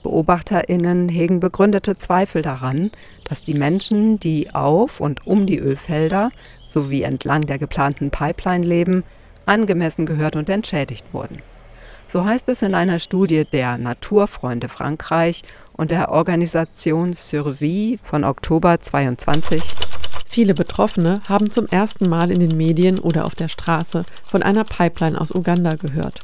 BeobachterInnen 0.02 1.08
hegen 1.08 1.40
begründete 1.40 1.96
Zweifel 1.96 2.42
daran, 2.42 2.90
dass 3.24 3.42
die 3.42 3.54
Menschen, 3.54 4.20
die 4.20 4.54
auf 4.54 5.00
und 5.00 5.26
um 5.26 5.46
die 5.46 5.58
Ölfelder 5.58 6.30
sowie 6.66 7.02
entlang 7.02 7.46
der 7.46 7.58
geplanten 7.58 8.10
Pipeline 8.10 8.64
leben, 8.64 9.02
angemessen 9.46 10.06
gehört 10.06 10.36
und 10.36 10.48
entschädigt 10.48 11.12
wurden. 11.12 11.38
So 12.06 12.24
heißt 12.24 12.48
es 12.48 12.62
in 12.62 12.74
einer 12.74 12.98
Studie 12.98 13.44
der 13.44 13.78
Naturfreunde 13.78 14.68
Frankreich 14.68 15.42
und 15.72 15.90
der 15.90 16.10
Organisation 16.10 17.12
Survie 17.12 17.98
von 18.02 18.24
Oktober 18.24 18.80
22. 18.80 19.62
Viele 20.28 20.54
Betroffene 20.54 21.20
haben 21.28 21.50
zum 21.50 21.66
ersten 21.66 22.08
Mal 22.08 22.30
in 22.30 22.40
den 22.40 22.56
Medien 22.56 22.98
oder 22.98 23.24
auf 23.24 23.34
der 23.34 23.48
Straße 23.48 24.04
von 24.22 24.42
einer 24.42 24.64
Pipeline 24.64 25.20
aus 25.20 25.32
Uganda 25.32 25.74
gehört. 25.74 26.20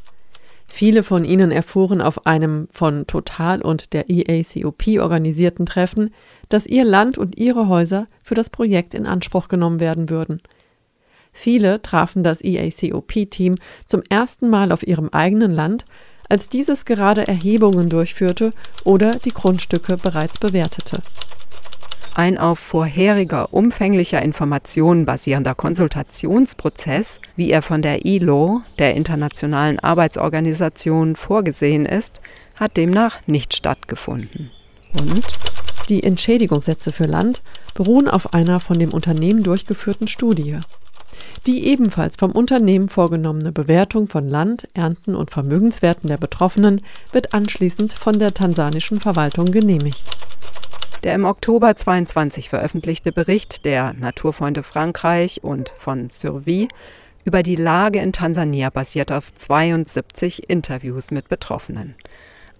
Viele 0.68 1.02
von 1.02 1.24
ihnen 1.24 1.50
erfuhren 1.50 2.00
auf 2.00 2.26
einem 2.26 2.68
von 2.72 3.06
Total 3.06 3.60
und 3.60 3.92
der 3.92 4.08
EACOP 4.08 4.98
organisierten 5.00 5.66
Treffen, 5.66 6.14
dass 6.48 6.66
ihr 6.66 6.84
Land 6.84 7.18
und 7.18 7.38
ihre 7.38 7.66
Häuser 7.66 8.06
für 8.22 8.34
das 8.34 8.50
Projekt 8.50 8.94
in 8.94 9.06
Anspruch 9.06 9.48
genommen 9.48 9.80
werden 9.80 10.08
würden– 10.08 10.40
Viele 11.32 11.80
trafen 11.82 12.22
das 12.22 12.42
EACOP-Team 12.42 13.56
zum 13.86 14.02
ersten 14.08 14.48
Mal 14.50 14.72
auf 14.72 14.86
ihrem 14.86 15.08
eigenen 15.10 15.52
Land, 15.52 15.84
als 16.28 16.48
dieses 16.48 16.84
gerade 16.84 17.26
Erhebungen 17.26 17.88
durchführte 17.88 18.52
oder 18.84 19.10
die 19.10 19.32
Grundstücke 19.32 19.96
bereits 19.96 20.38
bewertete. 20.38 21.02
Ein 22.14 22.38
auf 22.38 22.58
vorheriger 22.58 23.54
umfänglicher 23.54 24.20
Information 24.20 25.06
basierender 25.06 25.54
Konsultationsprozess, 25.54 27.20
wie 27.36 27.50
er 27.50 27.62
von 27.62 27.82
der 27.82 28.04
ILO, 28.04 28.62
der 28.78 28.94
Internationalen 28.94 29.78
Arbeitsorganisation, 29.78 31.16
vorgesehen 31.16 31.86
ist, 31.86 32.20
hat 32.56 32.76
demnach 32.76 33.26
nicht 33.26 33.54
stattgefunden. 33.54 34.50
Und 34.98 35.22
die 35.88 36.02
Entschädigungssätze 36.02 36.92
für 36.92 37.04
Land 37.04 37.42
beruhen 37.74 38.08
auf 38.08 38.34
einer 38.34 38.60
von 38.60 38.78
dem 38.78 38.92
Unternehmen 38.92 39.42
durchgeführten 39.42 40.08
Studie. 40.08 40.58
Die 41.46 41.66
ebenfalls 41.66 42.16
vom 42.16 42.32
Unternehmen 42.32 42.88
vorgenommene 42.88 43.52
Bewertung 43.52 44.08
von 44.08 44.28
Land, 44.28 44.68
Ernten 44.74 45.14
und 45.14 45.30
Vermögenswerten 45.30 46.08
der 46.08 46.18
Betroffenen 46.18 46.82
wird 47.12 47.34
anschließend 47.34 47.92
von 47.92 48.18
der 48.18 48.34
tansanischen 48.34 49.00
Verwaltung 49.00 49.46
genehmigt. 49.46 50.04
Der 51.02 51.14
im 51.14 51.24
Oktober 51.24 51.74
22 51.74 52.50
veröffentlichte 52.50 53.10
Bericht 53.10 53.64
der 53.64 53.94
Naturfreunde 53.94 54.62
Frankreich 54.62 55.42
und 55.42 55.72
von 55.78 56.10
Survie 56.10 56.68
über 57.24 57.42
die 57.42 57.56
Lage 57.56 58.00
in 58.00 58.12
Tansania 58.12 58.70
basiert 58.70 59.10
auf 59.10 59.34
72 59.34 60.48
Interviews 60.48 61.10
mit 61.10 61.28
Betroffenen. 61.28 61.94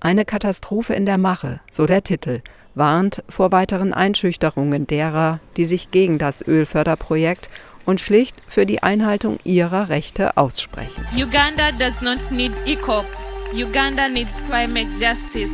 Eine 0.00 0.24
Katastrophe 0.24 0.94
in 0.94 1.04
der 1.04 1.18
Mache, 1.18 1.60
so 1.70 1.84
der 1.84 2.02
Titel, 2.02 2.40
warnt 2.74 3.22
vor 3.28 3.52
weiteren 3.52 3.92
Einschüchterungen 3.92 4.86
derer, 4.86 5.40
die 5.58 5.66
sich 5.66 5.90
gegen 5.90 6.16
das 6.16 6.40
Ölförderprojekt 6.46 7.50
und 7.84 8.00
schlicht 8.00 8.36
für 8.46 8.66
die 8.66 8.82
Einhaltung 8.82 9.38
ihrer 9.44 9.88
Rechte 9.88 10.36
aussprechen. 10.36 11.04
Uganda 11.14 11.72
does 11.72 12.00
not 12.02 12.18
need 12.30 12.52
ECOP. 12.66 13.04
Uganda 13.52 14.08
needs 14.08 14.40
climate 14.48 14.88
justice. 14.98 15.50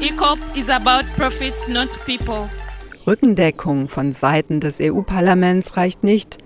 ECOP 0.00 0.38
is 0.54 0.68
about 0.68 1.04
profits, 1.16 1.66
not 1.66 1.88
people. 2.06 2.48
Rückendeckung 3.06 3.88
von 3.88 4.12
Seiten 4.12 4.60
des 4.60 4.80
EU-Parlaments 4.80 5.76
reicht 5.76 6.04
nicht. 6.04 6.38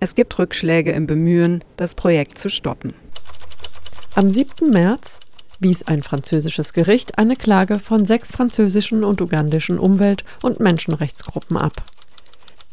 Es 0.00 0.14
gibt 0.14 0.38
Rückschläge 0.38 0.92
im 0.92 1.06
Bemühen, 1.06 1.64
das 1.76 1.94
Projekt 1.94 2.38
zu 2.38 2.48
stoppen. 2.48 2.94
Am 4.14 4.28
7. 4.28 4.70
März 4.70 5.18
wies 5.60 5.82
ein 5.86 6.02
französisches 6.02 6.72
Gericht 6.72 7.18
eine 7.18 7.36
Klage 7.36 7.78
von 7.78 8.06
sechs 8.06 8.32
französischen 8.32 9.04
und 9.04 9.20
ugandischen 9.20 9.78
Umwelt- 9.78 10.24
und 10.42 10.60
Menschenrechtsgruppen 10.60 11.56
ab. 11.56 11.82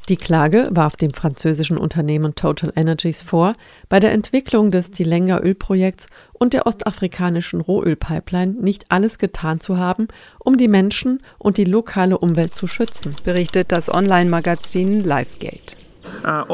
Die 0.09 0.15
Klage 0.15 0.69
warf 0.71 0.95
dem 0.95 1.13
französischen 1.13 1.77
Unternehmen 1.77 2.33
Total 2.33 2.71
Energies 2.77 3.21
vor, 3.21 3.55
bei 3.89 3.99
der 3.99 4.13
Entwicklung 4.13 4.71
des 4.71 4.91
Tilenga 4.91 5.39
Ölprojekts 5.39 6.07
und 6.31 6.53
der 6.53 6.65
ostafrikanischen 6.65 7.59
Rohölpipeline 7.59 8.53
nicht 8.53 8.85
alles 8.87 9.17
getan 9.17 9.59
zu 9.59 9.77
haben, 9.77 10.07
um 10.39 10.55
die 10.55 10.69
Menschen 10.69 11.21
und 11.37 11.57
die 11.57 11.65
lokale 11.65 12.17
Umwelt 12.17 12.55
zu 12.55 12.67
schützen, 12.67 13.15
berichtet 13.25 13.73
das 13.73 13.93
Online-Magazin 13.93 15.01
Lifegate. 15.01 15.75
Uh, 16.23 16.45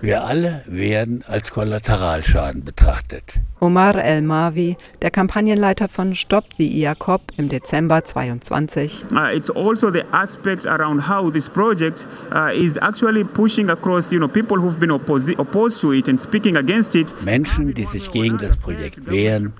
Wir 0.00 0.22
alle 0.22 0.62
werden 0.66 1.24
als 1.26 1.50
Kollateralschaden 1.50 2.64
betrachtet. 2.64 3.40
Omar 3.62 3.94
El-Mavi, 3.94 4.76
der 5.02 5.12
Kampagnenleiter 5.12 5.86
von 5.86 6.16
Stop 6.16 6.46
the 6.58 6.66
IACOP 6.66 7.20
im 7.36 7.48
Dezember 7.48 8.02
22. 8.02 9.04
Uh, 9.12 9.32
it's 9.32 9.50
also 9.50 9.88
the 9.88 10.02
aspect 10.10 10.66
around 10.66 11.08
how 11.08 11.30
this 11.30 11.48
project 11.48 12.08
uh, 12.34 12.50
is 12.52 12.76
actually 12.78 13.22
pushing 13.22 13.70
across, 13.70 14.10
you 14.10 14.18
know, 14.18 14.26
people 14.26 14.56
who've 14.56 14.80
been 14.80 14.90
opposed 14.90 15.80
to 15.80 15.92
it 15.92 16.08
and 16.08 16.20
speaking 16.20 16.56
against 16.56 16.96
it. 16.96 17.14
Menschen, 17.24 17.72
die 17.72 17.84
sich 17.84 18.10
gegen 18.10 18.36
das 18.36 18.56
Projekt 18.56 19.08
wehren, 19.08 19.52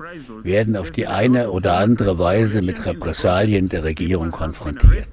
werden 0.42 0.76
auf 0.76 0.90
die 0.90 1.06
eine 1.06 1.50
oder 1.50 1.76
andere 1.76 2.18
Weise 2.18 2.60
mit 2.60 2.84
Repressalien 2.84 3.68
der 3.68 3.84
Regierung 3.84 4.32
konfrontiert. 4.32 5.12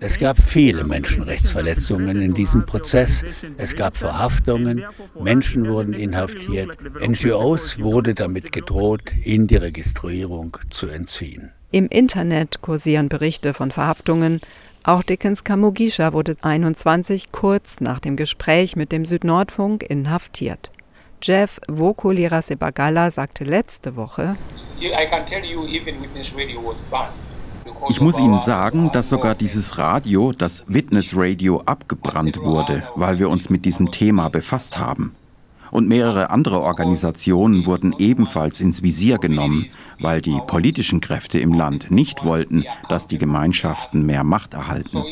Es 0.00 0.18
gab 0.18 0.36
viele 0.36 0.84
Menschenrechtsverletzungen 0.84 2.20
in 2.20 2.34
diesem 2.34 2.66
Prozess. 2.66 3.24
Es 3.56 3.74
gab 3.74 3.96
Verhaftungen, 3.96 4.84
Menschen 5.18 5.66
wurden 5.66 5.94
inhaftiert, 5.94 6.76
NGOs 7.00 7.85
wurde 7.86 8.14
damit 8.14 8.52
gedroht, 8.52 9.02
ihnen 9.24 9.46
die 9.46 9.56
Registrierung 9.56 10.56
zu 10.70 10.88
entziehen. 10.88 11.52
Im 11.70 11.88
Internet 11.88 12.60
kursieren 12.60 13.08
Berichte 13.08 13.54
von 13.54 13.70
Verhaftungen. 13.70 14.40
Auch 14.84 15.02
Dickens 15.02 15.44
Kamugisha 15.44 16.12
wurde 16.12 16.36
21 16.42 17.32
kurz 17.32 17.80
nach 17.80 18.00
dem 18.00 18.16
Gespräch 18.16 18.76
mit 18.76 18.92
dem 18.92 19.04
Südnordfunk 19.04 19.82
inhaftiert. 19.82 20.70
Jeff 21.22 21.60
Vokulira 21.66 22.42
Sebagala 22.42 23.10
sagte 23.10 23.44
letzte 23.44 23.96
Woche, 23.96 24.36
ich 27.88 28.00
muss 28.00 28.18
Ihnen 28.18 28.40
sagen, 28.40 28.90
dass 28.92 29.08
sogar 29.08 29.34
dieses 29.34 29.78
Radio, 29.78 30.32
das 30.32 30.64
Witness 30.68 31.16
Radio, 31.16 31.62
abgebrannt 31.64 32.40
wurde, 32.40 32.84
weil 32.94 33.18
wir 33.18 33.28
uns 33.30 33.48
mit 33.50 33.64
diesem 33.64 33.90
Thema 33.90 34.28
befasst 34.28 34.78
haben. 34.78 35.14
Und 35.70 35.88
mehrere 35.88 36.30
andere 36.30 36.60
Organisationen 36.60 37.66
wurden 37.66 37.94
ebenfalls 37.98 38.60
ins 38.60 38.82
Visier 38.82 39.18
genommen, 39.18 39.66
weil 39.98 40.22
die 40.22 40.38
politischen 40.46 41.00
Kräfte 41.00 41.38
im 41.38 41.52
Land 41.52 41.90
nicht 41.90 42.24
wollten, 42.24 42.64
dass 42.88 43.06
die 43.06 43.18
Gemeinschaften 43.18 44.04
mehr 44.06 44.24
Macht 44.24 44.54
erhalten. 44.54 45.02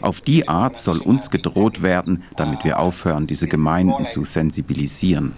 Auf 0.00 0.20
die 0.20 0.48
Art 0.48 0.76
soll 0.76 0.98
uns 0.98 1.30
gedroht 1.30 1.82
werden, 1.82 2.24
damit 2.36 2.64
wir 2.64 2.78
aufhören, 2.78 3.26
diese 3.26 3.48
Gemeinden 3.48 4.06
zu 4.06 4.24
sensibilisieren. 4.24 5.32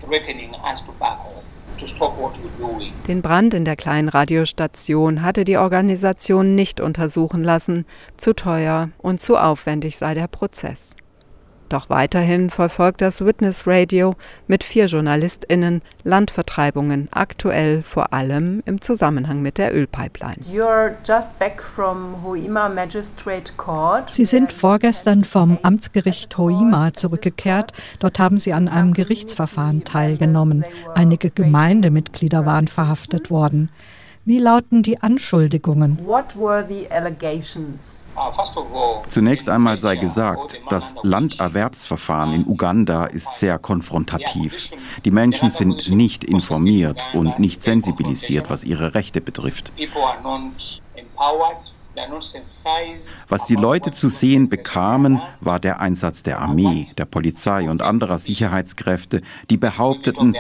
Den 3.09 3.23
Brand 3.23 3.55
in 3.55 3.64
der 3.64 3.76
kleinen 3.76 4.09
Radiostation 4.09 5.23
hatte 5.23 5.45
die 5.45 5.57
Organisation 5.57 6.55
nicht 6.55 6.81
untersuchen 6.81 7.43
lassen, 7.43 7.87
zu 8.17 8.35
teuer 8.35 8.91
und 8.99 9.21
zu 9.21 9.37
aufwendig 9.37 9.97
sei 9.97 10.14
der 10.14 10.29
Prozess. 10.29 10.95
Doch 11.73 11.88
weiterhin 11.88 12.50
verfolgt 12.50 13.00
das 13.00 13.25
Witness 13.25 13.67
Radio 13.67 14.14
mit 14.47 14.62
vier 14.62 14.85
JournalistInnen 14.85 15.81
Landvertreibungen, 16.05 17.09
aktuell 17.12 17.81
vor 17.81 18.12
allem 18.12 18.62
im 18.67 18.83
Zusammenhang 18.83 19.41
mit 19.41 19.57
der 19.57 19.75
Ölpipeline. 19.75 20.37
Sie 24.07 24.25
sind 24.26 24.52
vorgestern 24.52 25.25
vom 25.25 25.59
Amtsgericht 25.62 26.37
Hoima 26.37 26.93
zurückgekehrt. 26.93 27.73
Dort 28.00 28.19
haben 28.19 28.37
Sie 28.37 28.52
an 28.52 28.69
einem 28.69 28.93
Gerichtsverfahren 28.93 29.85
teilgenommen. 29.85 30.67
Einige 30.95 31.31
Gemeindemitglieder 31.31 32.45
waren 32.45 32.69
verhaftet 32.69 33.31
worden. 33.31 33.71
Wie 34.25 34.38
lauten 34.38 34.85
die 34.85 35.02
Anschuldigungen? 35.02 35.99
What 36.07 36.37
were 36.37 36.64
the 36.69 36.88
allegations? 36.88 38.07
Zunächst 39.09 39.49
einmal 39.49 39.76
sei 39.76 39.97
gesagt, 39.97 40.61
das 40.69 40.95
Landerwerbsverfahren 41.02 42.33
in 42.33 42.47
Uganda 42.47 43.07
ist 43.07 43.35
sehr 43.41 43.59
konfrontativ. 43.59 44.71
Die 45.05 45.11
Menschen 45.11 45.50
sind 45.50 45.91
nicht 45.91 46.23
informiert 46.23 47.02
und 47.14 47.41
nicht 47.41 47.64
sensibilisiert, 47.64 48.49
was 48.49 48.62
ihre 48.62 48.95
Rechte 48.95 49.21
betrifft. 49.21 49.73
Was 53.29 53.45
die 53.47 53.57
Leute 53.57 53.91
zu 53.91 54.09
sehen 54.09 54.49
bekamen, 54.49 55.21
war 55.41 55.59
der 55.59 55.81
Einsatz 55.81 56.23
der 56.23 56.38
Armee, 56.38 56.88
der 56.97 57.07
Polizei 57.07 57.69
und 57.69 57.83
anderer 57.83 58.19
Sicherheitskräfte, 58.19 59.21
die 59.50 59.57
behaupteten, 59.57 60.37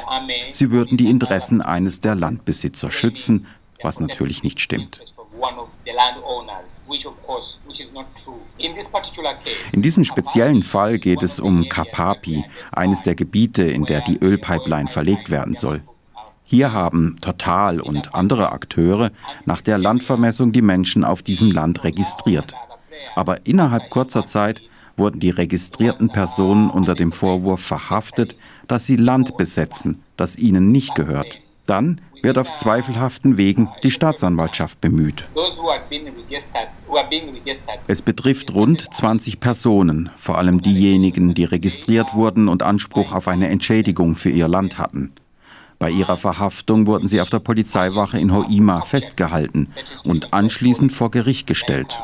sie 0.52 0.70
würden 0.70 0.96
die 0.96 1.10
Interessen 1.10 1.60
eines 1.60 2.00
der 2.00 2.14
Landbesitzer 2.14 2.90
schützen, 2.90 3.46
was 3.82 4.00
natürlich 4.00 4.42
nicht 4.42 4.60
stimmt. 4.60 5.00
In 9.72 9.82
diesem 9.82 10.04
speziellen 10.04 10.62
Fall 10.62 10.98
geht 10.98 11.22
es 11.22 11.40
um 11.40 11.68
Kapapi, 11.68 12.44
eines 12.70 13.02
der 13.02 13.14
Gebiete, 13.14 13.64
in 13.64 13.84
der 13.84 14.02
die 14.02 14.18
Ölpipeline 14.18 14.88
verlegt 14.88 15.30
werden 15.30 15.54
soll. 15.54 15.82
Hier 16.44 16.72
haben 16.72 17.16
Total 17.22 17.80
und 17.80 18.14
andere 18.14 18.52
Akteure 18.52 19.10
nach 19.46 19.62
der 19.62 19.78
Landvermessung 19.78 20.52
die 20.52 20.60
Menschen 20.60 21.02
auf 21.02 21.22
diesem 21.22 21.50
Land 21.50 21.82
registriert. 21.82 22.54
Aber 23.14 23.46
innerhalb 23.46 23.88
kurzer 23.90 24.26
Zeit 24.26 24.62
wurden 24.96 25.18
die 25.18 25.30
registrierten 25.30 26.10
Personen 26.10 26.68
unter 26.70 26.94
dem 26.94 27.12
Vorwurf 27.12 27.62
verhaftet, 27.62 28.36
dass 28.68 28.84
sie 28.84 28.96
Land 28.96 29.36
besetzen, 29.38 30.02
das 30.16 30.36
ihnen 30.36 30.70
nicht 30.70 30.94
gehört. 30.94 31.38
Dann 31.66 32.00
wird 32.22 32.38
auf 32.38 32.54
zweifelhaften 32.54 33.36
Wegen 33.36 33.68
die 33.82 33.90
Staatsanwaltschaft 33.90 34.80
bemüht. 34.80 35.28
Es 37.86 38.02
betrifft 38.02 38.54
rund 38.54 38.94
20 38.94 39.40
Personen, 39.40 40.10
vor 40.16 40.38
allem 40.38 40.62
diejenigen, 40.62 41.34
die 41.34 41.44
registriert 41.44 42.14
wurden 42.14 42.48
und 42.48 42.62
Anspruch 42.62 43.12
auf 43.12 43.28
eine 43.28 43.48
Entschädigung 43.48 44.14
für 44.14 44.30
ihr 44.30 44.48
Land 44.48 44.78
hatten. 44.78 45.12
Bei 45.78 45.90
ihrer 45.90 46.16
Verhaftung 46.16 46.86
wurden 46.86 47.08
sie 47.08 47.20
auf 47.20 47.28
der 47.28 47.40
Polizeiwache 47.40 48.18
in 48.18 48.32
Hoima 48.32 48.82
festgehalten 48.82 49.72
und 50.04 50.32
anschließend 50.32 50.92
vor 50.92 51.10
Gericht 51.10 51.48
gestellt. 51.48 52.00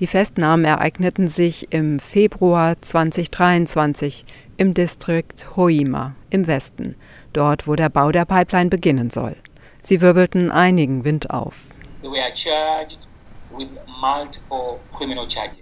Die 0.00 0.06
Festnahmen 0.06 0.64
ereigneten 0.64 1.28
sich 1.28 1.72
im 1.72 2.00
Februar 2.00 2.80
2023 2.80 4.24
im 4.56 4.74
Distrikt 4.74 5.56
Hoima 5.56 6.14
im 6.30 6.46
Westen, 6.46 6.96
dort 7.32 7.66
wo 7.66 7.74
der 7.76 7.88
Bau 7.88 8.12
der 8.12 8.24
Pipeline 8.24 8.70
beginnen 8.70 9.10
soll. 9.10 9.36
Sie 9.82 10.00
wirbelten 10.00 10.50
einigen 10.50 11.04
Wind 11.04 11.30
auf. 11.30 11.66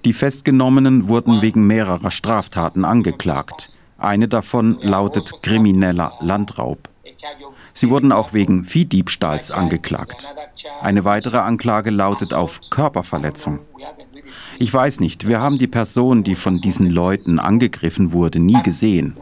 Die 0.04 0.12
Festgenommenen 0.12 1.08
wurden 1.08 1.42
wegen 1.42 1.66
mehrerer 1.66 2.10
Straftaten 2.10 2.84
angeklagt. 2.84 3.70
Eine 3.98 4.28
davon 4.28 4.78
lautet 4.80 5.32
krimineller 5.42 6.12
Landraub. 6.20 6.88
Sie 7.74 7.90
wurden 7.90 8.12
auch 8.12 8.32
wegen 8.32 8.64
Viehdiebstahls 8.64 9.50
angeklagt. 9.50 10.28
Eine 10.80 11.04
weitere 11.04 11.38
Anklage 11.38 11.90
lautet 11.90 12.34
auf 12.34 12.60
Körperverletzung. 12.70 13.60
Ich 14.58 14.72
weiß 14.72 15.00
nicht, 15.00 15.26
wir 15.26 15.40
haben 15.40 15.58
die 15.58 15.66
Person, 15.66 16.22
die 16.22 16.34
von 16.34 16.60
diesen 16.60 16.90
Leuten 16.90 17.38
angegriffen 17.38 18.12
wurde, 18.12 18.40
nie 18.40 18.62
gesehen. 18.62 19.16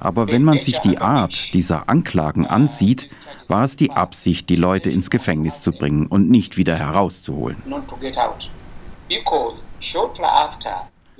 Aber 0.00 0.26
wenn 0.26 0.42
man 0.42 0.58
sich 0.58 0.78
die 0.80 0.98
Art 0.98 1.54
dieser 1.54 1.88
Anklagen 1.88 2.46
ansieht, 2.46 3.08
war 3.48 3.64
es 3.64 3.76
die 3.76 3.92
Absicht, 3.92 4.48
die 4.48 4.56
Leute 4.56 4.90
ins 4.90 5.10
Gefängnis 5.10 5.60
zu 5.60 5.72
bringen 5.72 6.06
und 6.06 6.30
nicht 6.30 6.56
wieder 6.56 6.76
herauszuholen. 6.76 7.56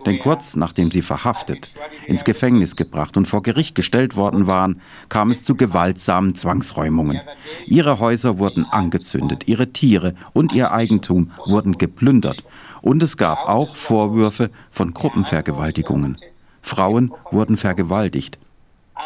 Denn 0.06 0.18
kurz 0.18 0.56
nachdem 0.56 0.90
sie 0.90 1.02
verhaftet, 1.02 1.70
ins 2.06 2.24
Gefängnis 2.24 2.76
gebracht 2.76 3.16
und 3.16 3.26
vor 3.26 3.42
Gericht 3.42 3.74
gestellt 3.74 4.16
worden 4.16 4.46
waren, 4.46 4.80
kam 5.08 5.30
es 5.30 5.44
zu 5.44 5.54
gewaltsamen 5.54 6.34
Zwangsräumungen. 6.34 7.20
Ihre 7.66 7.98
Häuser 8.00 8.38
wurden 8.38 8.66
angezündet, 8.66 9.48
ihre 9.48 9.72
Tiere 9.72 10.14
und 10.32 10.52
ihr 10.52 10.72
Eigentum 10.72 11.30
wurden 11.46 11.78
geplündert 11.78 12.44
und 12.80 13.02
es 13.02 13.16
gab 13.16 13.48
auch 13.48 13.76
Vorwürfe 13.76 14.50
von 14.70 14.92
Gruppenvergewaltigungen. 14.92 16.16
Frauen 16.62 17.12
wurden 17.30 17.56
vergewaltigt. 17.56 18.38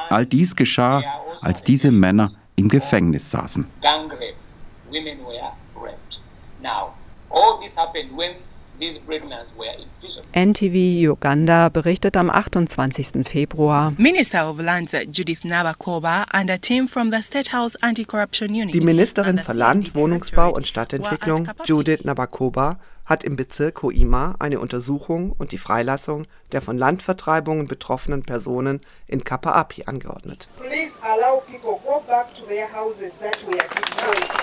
All 0.08 0.26
dies 0.26 0.56
geschah, 0.56 1.02
als 1.40 1.62
diese 1.62 1.90
Männer 1.90 2.32
im 2.56 2.68
Gefängnis 2.68 3.30
saßen. 3.30 3.66
Now, 6.62 6.94
all 7.30 7.60
this 7.60 7.76
happened 7.76 8.16
when 8.16 8.34
NTV 10.32 11.10
Uganda 11.10 11.70
berichtet 11.70 12.16
am 12.16 12.28
28. 12.28 13.26
Februar. 13.26 13.94
Minister 13.96 14.50
of 14.50 14.60
Lands 14.60 14.92
Judith 15.10 15.44
Nabakoba 15.44 16.26
and 16.30 16.50
a 16.50 16.58
team 16.58 16.86
from 16.86 17.10
the 17.10 17.22
State 17.22 17.52
House 17.54 17.74
Anti-Corruption 17.76 18.50
Unit. 18.50 18.74
Die 18.74 18.80
Ministerin 18.80 19.38
für 19.38 19.54
Land, 19.54 19.94
Wohnungsbau 19.94 20.50
und 20.50 20.66
Stadtentwicklung, 20.66 21.48
Judith 21.64 22.04
Nabakoba, 22.04 22.78
hat 23.06 23.24
im 23.24 23.36
Bezirk 23.36 23.82
Hoima 23.82 24.34
eine 24.38 24.60
Untersuchung 24.60 25.32
und 25.32 25.52
die 25.52 25.58
Freilassung 25.58 26.26
der 26.52 26.60
von 26.60 26.76
Landvertreibungen 26.76 27.66
betroffenen 27.66 28.24
Personen 28.24 28.80
in 29.06 29.24
Kapaapi 29.24 29.84
angeordnet. 29.86 30.48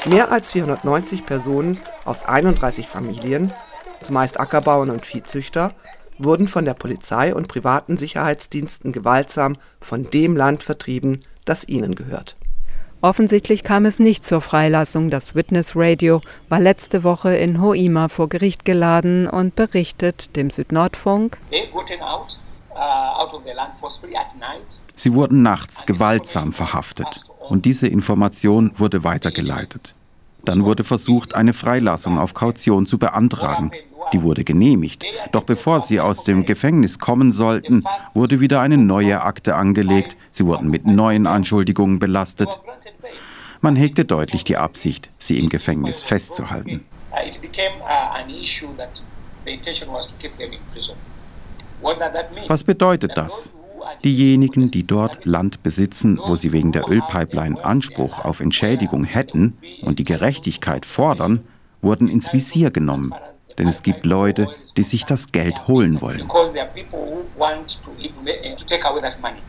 Mehr 0.05 0.31
als 0.31 0.51
490 0.51 1.25
Personen 1.25 1.79
aus 2.05 2.23
31 2.23 2.87
Familien 2.87 3.53
zumeist 4.03 4.39
Ackerbauern 4.39 4.89
und 4.89 5.05
Viehzüchter, 5.05 5.71
wurden 6.17 6.47
von 6.47 6.65
der 6.65 6.73
Polizei 6.73 7.33
und 7.33 7.47
privaten 7.47 7.97
Sicherheitsdiensten 7.97 8.91
gewaltsam 8.91 9.55
von 9.79 10.03
dem 10.03 10.37
Land 10.37 10.63
vertrieben, 10.63 11.21
das 11.45 11.67
ihnen 11.67 11.95
gehört. 11.95 12.35
Offensichtlich 13.01 13.65
kam 13.65 13.83
es 13.83 13.99
nicht 13.99 14.25
zur 14.25 14.39
Freilassung. 14.39 15.09
Das 15.09 15.35
Witness 15.35 15.75
Radio 15.75 16.21
war 16.47 16.61
letzte 16.61 17.03
Woche 17.03 17.35
in 17.35 17.61
Hoima 17.61 18.07
vor 18.07 18.29
Gericht 18.29 18.63
geladen 18.63 19.27
und 19.27 19.55
berichtet 19.55 20.37
dem 20.37 20.49
Südnordfunk. 20.49 21.37
Sie 24.95 25.13
wurden 25.13 25.41
nachts 25.41 25.85
gewaltsam 25.85 26.53
verhaftet 26.53 27.25
und 27.49 27.65
diese 27.65 27.87
Information 27.87 28.71
wurde 28.77 29.03
weitergeleitet. 29.03 29.95
Dann 30.45 30.63
wurde 30.63 30.85
versucht, 30.85 31.35
eine 31.35 31.51
Freilassung 31.53 32.17
auf 32.17 32.33
Kaution 32.33 32.85
zu 32.85 32.97
beantragen. 32.97 33.71
Die 34.13 34.21
wurde 34.21 34.43
genehmigt. 34.43 35.03
Doch 35.31 35.43
bevor 35.43 35.79
sie 35.79 35.99
aus 35.99 36.23
dem 36.23 36.45
Gefängnis 36.45 36.99
kommen 36.99 37.31
sollten, 37.31 37.83
wurde 38.13 38.39
wieder 38.39 38.61
eine 38.61 38.77
neue 38.77 39.21
Akte 39.21 39.55
angelegt. 39.55 40.15
Sie 40.31 40.45
wurden 40.45 40.69
mit 40.69 40.85
neuen 40.85 41.25
Anschuldigungen 41.25 41.99
belastet. 41.99 42.59
Man 43.61 43.75
hegte 43.75 44.05
deutlich 44.05 44.43
die 44.43 44.57
Absicht, 44.57 45.09
sie 45.17 45.39
im 45.39 45.49
Gefängnis 45.49 46.01
festzuhalten. 46.01 46.85
Was 52.47 52.63
bedeutet 52.63 53.11
das? 53.15 53.51
Diejenigen, 54.03 54.71
die 54.71 54.83
dort 54.83 55.25
Land 55.25 55.63
besitzen, 55.63 56.17
wo 56.17 56.35
sie 56.35 56.51
wegen 56.51 56.71
der 56.71 56.89
Ölpipeline 56.89 57.63
Anspruch 57.63 58.19
auf 58.19 58.39
Entschädigung 58.39 59.03
hätten 59.03 59.57
und 59.81 59.99
die 59.99 60.03
Gerechtigkeit 60.03 60.85
fordern, 60.85 61.41
wurden 61.81 62.07
ins 62.07 62.31
Visier 62.31 62.71
genommen. 62.71 63.13
Denn 63.57 63.67
es 63.67 63.83
gibt 63.83 64.05
Leute, 64.05 64.47
die 64.77 64.83
sich 64.83 65.05
das 65.05 65.31
Geld 65.31 65.67
holen 65.67 66.01
wollen. 66.01 66.27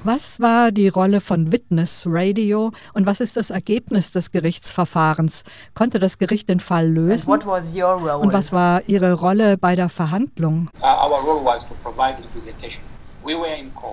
Was 0.03 0.41
war 0.41 0.73
die 0.73 0.89
Rolle 0.89 1.21
von 1.21 1.53
Witness 1.53 2.05
Radio 2.07 2.73
und 2.93 3.07
was 3.07 3.21
ist 3.21 3.37
das 3.37 3.51
Ergebnis 3.51 4.13
des 4.13 4.31
Gerichtsverfahrens? 4.31 5.45
Konnte 5.75 5.99
das 5.99 6.19
Gericht 6.19 6.49
den 6.49 6.61
Fall 6.61 6.89
lösen? 6.89 7.31
Und 7.31 7.47
was 7.47 8.53
war 8.53 8.83
Ihre 8.87 9.13
Rolle 9.15 9.57
bei 9.57 9.77
der 9.77 9.89
Verhandlung? 9.89 10.69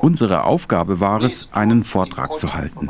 Unsere 0.01 0.43
Aufgabe 0.43 0.99
war 0.99 1.23
es, 1.23 1.49
einen 1.53 1.83
Vortrag 1.83 2.37
zu 2.37 2.53
halten. 2.53 2.89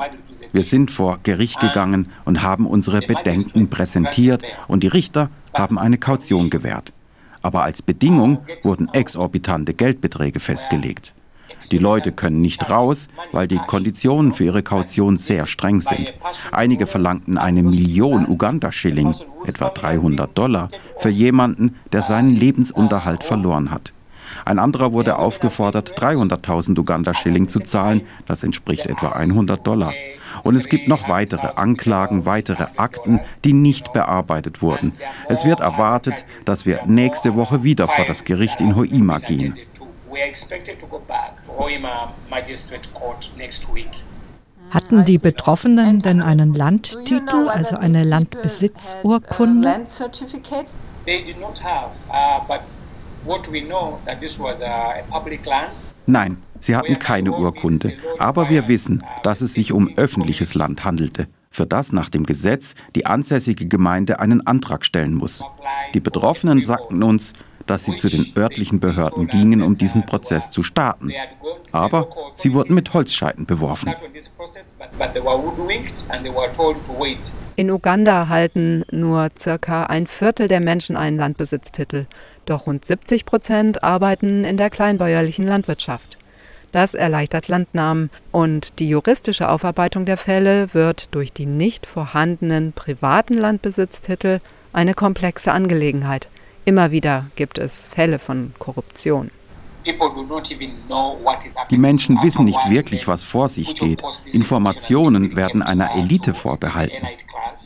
Wir 0.53 0.63
sind 0.63 0.91
vor 0.91 1.19
Gericht 1.23 1.59
gegangen 1.59 2.11
und 2.25 2.41
haben 2.41 2.65
unsere 2.65 2.99
Bedenken 3.01 3.69
präsentiert 3.69 4.43
und 4.67 4.83
die 4.83 4.87
Richter 4.87 5.29
haben 5.53 5.77
eine 5.77 5.97
Kaution 5.97 6.49
gewährt 6.49 6.91
aber 7.41 7.63
als 7.63 7.81
Bedingung 7.81 8.39
wurden 8.63 8.89
exorbitante 8.93 9.73
Geldbeträge 9.73 10.39
festgelegt. 10.39 11.13
Die 11.71 11.77
Leute 11.77 12.11
können 12.11 12.41
nicht 12.41 12.69
raus, 12.69 13.07
weil 13.31 13.47
die 13.47 13.59
Konditionen 13.59 14.33
für 14.33 14.45
ihre 14.45 14.63
Kaution 14.63 15.17
sehr 15.17 15.45
streng 15.47 15.79
sind. 15.79 16.13
Einige 16.51 16.87
verlangten 16.87 17.37
eine 17.37 17.63
Million 17.63 18.27
Uganda-Schilling, 18.27 19.15
etwa 19.45 19.69
300 19.69 20.37
Dollar, 20.37 20.69
für 20.97 21.09
jemanden, 21.09 21.75
der 21.91 22.01
seinen 22.01 22.35
Lebensunterhalt 22.35 23.23
verloren 23.23 23.71
hat. 23.71 23.93
Ein 24.45 24.59
anderer 24.59 24.91
wurde 24.91 25.17
aufgefordert, 25.17 25.99
300.000 25.99 26.77
Uganda-Schilling 26.77 27.47
zu 27.47 27.59
zahlen, 27.59 28.01
das 28.25 28.43
entspricht 28.43 28.87
etwa 28.87 29.09
100 29.09 29.65
Dollar. 29.65 29.93
Und 30.43 30.55
es 30.55 30.69
gibt 30.69 30.87
noch 30.87 31.09
weitere 31.09 31.47
Anklagen, 31.55 32.25
weitere 32.25 32.67
Akten, 32.77 33.19
die 33.43 33.53
nicht 33.53 33.93
bearbeitet 33.93 34.61
wurden. 34.61 34.93
Es 35.29 35.45
wird 35.45 35.59
erwartet, 35.59 36.25
dass 36.45 36.65
wir 36.65 36.85
nächste 36.85 37.35
Woche 37.35 37.63
wieder 37.63 37.87
vor 37.87 38.05
das 38.05 38.23
Gericht 38.23 38.61
in 38.61 38.75
Hoima 38.75 39.19
gehen. 39.19 39.55
Hatten 44.69 45.03
die 45.03 45.17
Betroffenen 45.17 45.99
denn 45.99 46.21
einen 46.21 46.53
Landtitel, 46.53 47.49
also 47.49 47.75
eine 47.75 48.03
Landbesitzurkunde? 48.03 49.85
Nein, 56.07 56.37
sie 56.59 56.75
hatten 56.75 56.97
keine 56.99 57.31
Urkunde, 57.31 57.93
aber 58.17 58.49
wir 58.49 58.67
wissen, 58.67 59.03
dass 59.23 59.41
es 59.41 59.53
sich 59.53 59.71
um 59.71 59.89
öffentliches 59.97 60.55
Land 60.55 60.83
handelte, 60.83 61.27
für 61.51 61.65
das 61.65 61.91
nach 61.91 62.09
dem 62.09 62.25
Gesetz 62.25 62.75
die 62.95 63.05
ansässige 63.05 63.67
Gemeinde 63.67 64.19
einen 64.19 64.45
Antrag 64.47 64.83
stellen 64.85 65.13
muss. 65.13 65.43
Die 65.93 65.99
Betroffenen 65.99 66.61
sagten 66.61 67.03
uns, 67.03 67.33
dass 67.67 67.85
sie 67.85 67.95
zu 67.95 68.09
den 68.09 68.31
örtlichen 68.37 68.79
Behörden 68.79 69.27
gingen, 69.27 69.61
um 69.61 69.77
diesen 69.77 70.05
Prozess 70.05 70.51
zu 70.51 70.63
starten. 70.63 71.11
Aber 71.71 72.07
sie 72.35 72.53
wurden 72.53 72.75
mit 72.75 72.93
Holzscheiten 72.93 73.45
beworfen. 73.45 73.93
In 77.55 77.71
Uganda 77.71 78.27
halten 78.27 78.83
nur 78.91 79.29
circa 79.37 79.83
ein 79.83 80.07
Viertel 80.07 80.47
der 80.47 80.59
Menschen 80.59 80.95
einen 80.95 81.17
Landbesitztitel. 81.17 82.07
Doch 82.45 82.67
rund 82.67 82.85
70 82.85 83.25
Prozent 83.25 83.83
arbeiten 83.83 84.43
in 84.43 84.57
der 84.57 84.69
kleinbäuerlichen 84.69 85.45
Landwirtschaft. 85.45 86.17
Das 86.71 86.93
erleichtert 86.93 87.49
Landnahmen 87.49 88.09
und 88.31 88.79
die 88.79 88.87
juristische 88.87 89.49
Aufarbeitung 89.49 90.05
der 90.05 90.17
Fälle 90.17 90.73
wird 90.73 91.13
durch 91.13 91.33
die 91.33 91.45
nicht 91.45 91.85
vorhandenen 91.85 92.71
privaten 92.71 93.33
Landbesitztitel 93.33 94.39
eine 94.71 94.93
komplexe 94.93 95.51
Angelegenheit. 95.51 96.29
Immer 96.65 96.91
wieder 96.91 97.27
gibt 97.35 97.57
es 97.57 97.89
Fälle 97.89 98.19
von 98.19 98.53
Korruption. 98.59 99.31
Die 101.71 101.77
Menschen 101.77 102.21
wissen 102.21 102.45
nicht 102.45 102.69
wirklich, 102.69 103.07
was 103.07 103.23
vor 103.23 103.49
sich 103.49 103.73
geht. 103.75 104.03
Informationen 104.25 105.35
werden 105.35 105.63
einer 105.63 105.95
Elite 105.95 106.35
vorbehalten. 106.35 107.07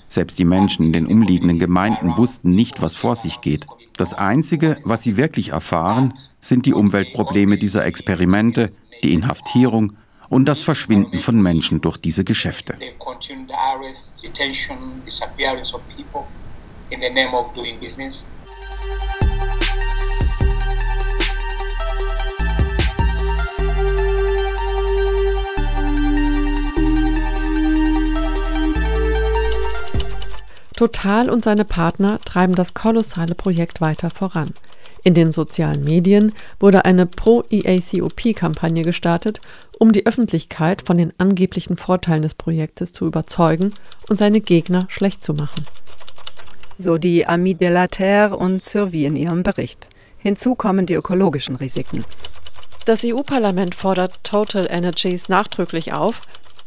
Selbst 0.08 0.40
die 0.40 0.46
Menschen 0.46 0.86
in 0.86 0.94
den 0.94 1.08
umliegenden 1.08 1.60
Gemeinden 1.60 2.16
wussten 2.16 2.52
nicht, 2.52 2.82
was 2.82 2.96
vor 2.96 3.18
sich 3.18 3.42
geht. 3.42 3.68
Das 3.98 4.14
Einzige, 4.14 4.78
was 4.86 5.04
sie 5.04 5.18
wirklich 5.18 5.50
erfahren, 5.50 6.14
sind 6.40 6.66
die 6.66 6.74
Umweltprobleme 6.74 7.58
dieser 7.58 7.86
Experimente, 7.86 8.72
die 9.04 9.14
Inhaftierung 9.14 9.98
und 10.30 10.46
das 10.46 10.62
Verschwinden 10.62 11.20
von 11.20 11.42
Menschen 11.42 11.82
durch 11.82 11.98
diese 11.98 12.24
Geschäfte. 12.24 12.78
Total 30.76 31.30
und 31.30 31.46
seine 31.46 31.64
Partner 31.64 32.20
treiben 32.26 32.54
das 32.54 32.74
kolossale 32.74 33.34
Projekt 33.34 33.80
weiter 33.80 34.10
voran. 34.10 34.52
In 35.04 35.14
den 35.14 35.32
sozialen 35.32 35.84
Medien 35.86 36.34
wurde 36.60 36.84
eine 36.84 37.06
Pro-EACOP-Kampagne 37.06 38.82
gestartet, 38.82 39.40
um 39.80 39.94
die 39.94 40.06
Öffentlichkeit 40.06 40.82
von 40.82 40.98
den 40.98 41.14
angeblichen 41.18 41.78
Vorteilen 41.78 42.24
des 42.24 42.36
Projektes 42.36 42.92
zu 42.92 43.06
überzeugen 43.06 43.74
und 44.10 44.20
seine 44.20 44.42
Gegner 44.42 44.86
schlecht 44.90 45.24
zu 45.24 45.34
machen. 45.34 45.66
So 46.78 46.98
die 46.98 47.26
Ami 47.26 47.56
de 47.56 47.70
la 47.70 47.88
Terre 47.88 48.36
und 48.36 48.64
Survie 48.64 49.06
in 49.06 49.16
ihrem 49.16 49.44
Bericht. 49.44 49.90
Hinzu 50.18 50.56
kommen 50.56 50.86
die 50.86 50.96
ökologischen 50.96 51.56
Risiken. 51.56 52.04
Das 52.86 53.04
EU-Parlament 53.04 53.74
fordert 53.74 54.24
Total 54.24 54.68
Energies 54.70 55.30
nachdrücklich 55.30 55.94
auf, 55.94 56.22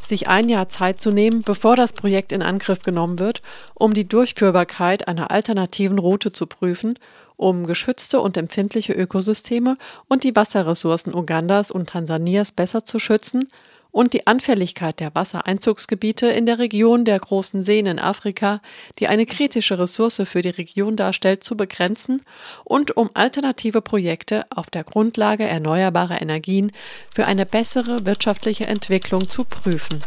sich 0.06 0.28
ein 0.28 0.48
Jahr 0.48 0.68
Zeit 0.68 1.00
zu 1.00 1.10
nehmen, 1.10 1.42
bevor 1.42 1.76
das 1.76 1.92
Projekt 1.92 2.32
in 2.32 2.42
Angriff 2.42 2.82
genommen 2.82 3.18
wird, 3.18 3.42
um 3.74 3.92
die 3.92 4.08
Durchführbarkeit 4.08 5.06
einer 5.06 5.30
alternativen 5.30 5.98
Route 5.98 6.32
zu 6.32 6.46
prüfen, 6.46 6.98
um 7.36 7.66
geschützte 7.66 8.20
und 8.20 8.36
empfindliche 8.36 8.94
Ökosysteme 8.94 9.76
und 10.08 10.24
die 10.24 10.34
Wasserressourcen 10.34 11.14
Ugandas 11.14 11.70
und 11.70 11.90
Tansanias 11.90 12.52
besser 12.52 12.84
zu 12.84 12.98
schützen 12.98 13.48
und 13.90 14.12
die 14.12 14.26
Anfälligkeit 14.26 15.00
der 15.00 15.14
Wassereinzugsgebiete 15.14 16.26
in 16.26 16.46
der 16.46 16.58
Region 16.58 17.04
der 17.04 17.18
großen 17.18 17.62
Seen 17.62 17.86
in 17.86 17.98
Afrika, 17.98 18.60
die 18.98 19.08
eine 19.08 19.26
kritische 19.26 19.78
Ressource 19.78 20.22
für 20.24 20.42
die 20.42 20.50
Region 20.50 20.96
darstellt, 20.96 21.42
zu 21.42 21.56
begrenzen 21.56 22.22
und 22.64 22.96
um 22.96 23.10
alternative 23.14 23.80
Projekte 23.80 24.44
auf 24.50 24.70
der 24.70 24.84
Grundlage 24.84 25.44
erneuerbarer 25.44 26.20
Energien 26.20 26.72
für 27.14 27.26
eine 27.26 27.46
bessere 27.46 28.06
wirtschaftliche 28.06 28.66
Entwicklung 28.66 29.28
zu 29.28 29.44
prüfen. 29.44 30.00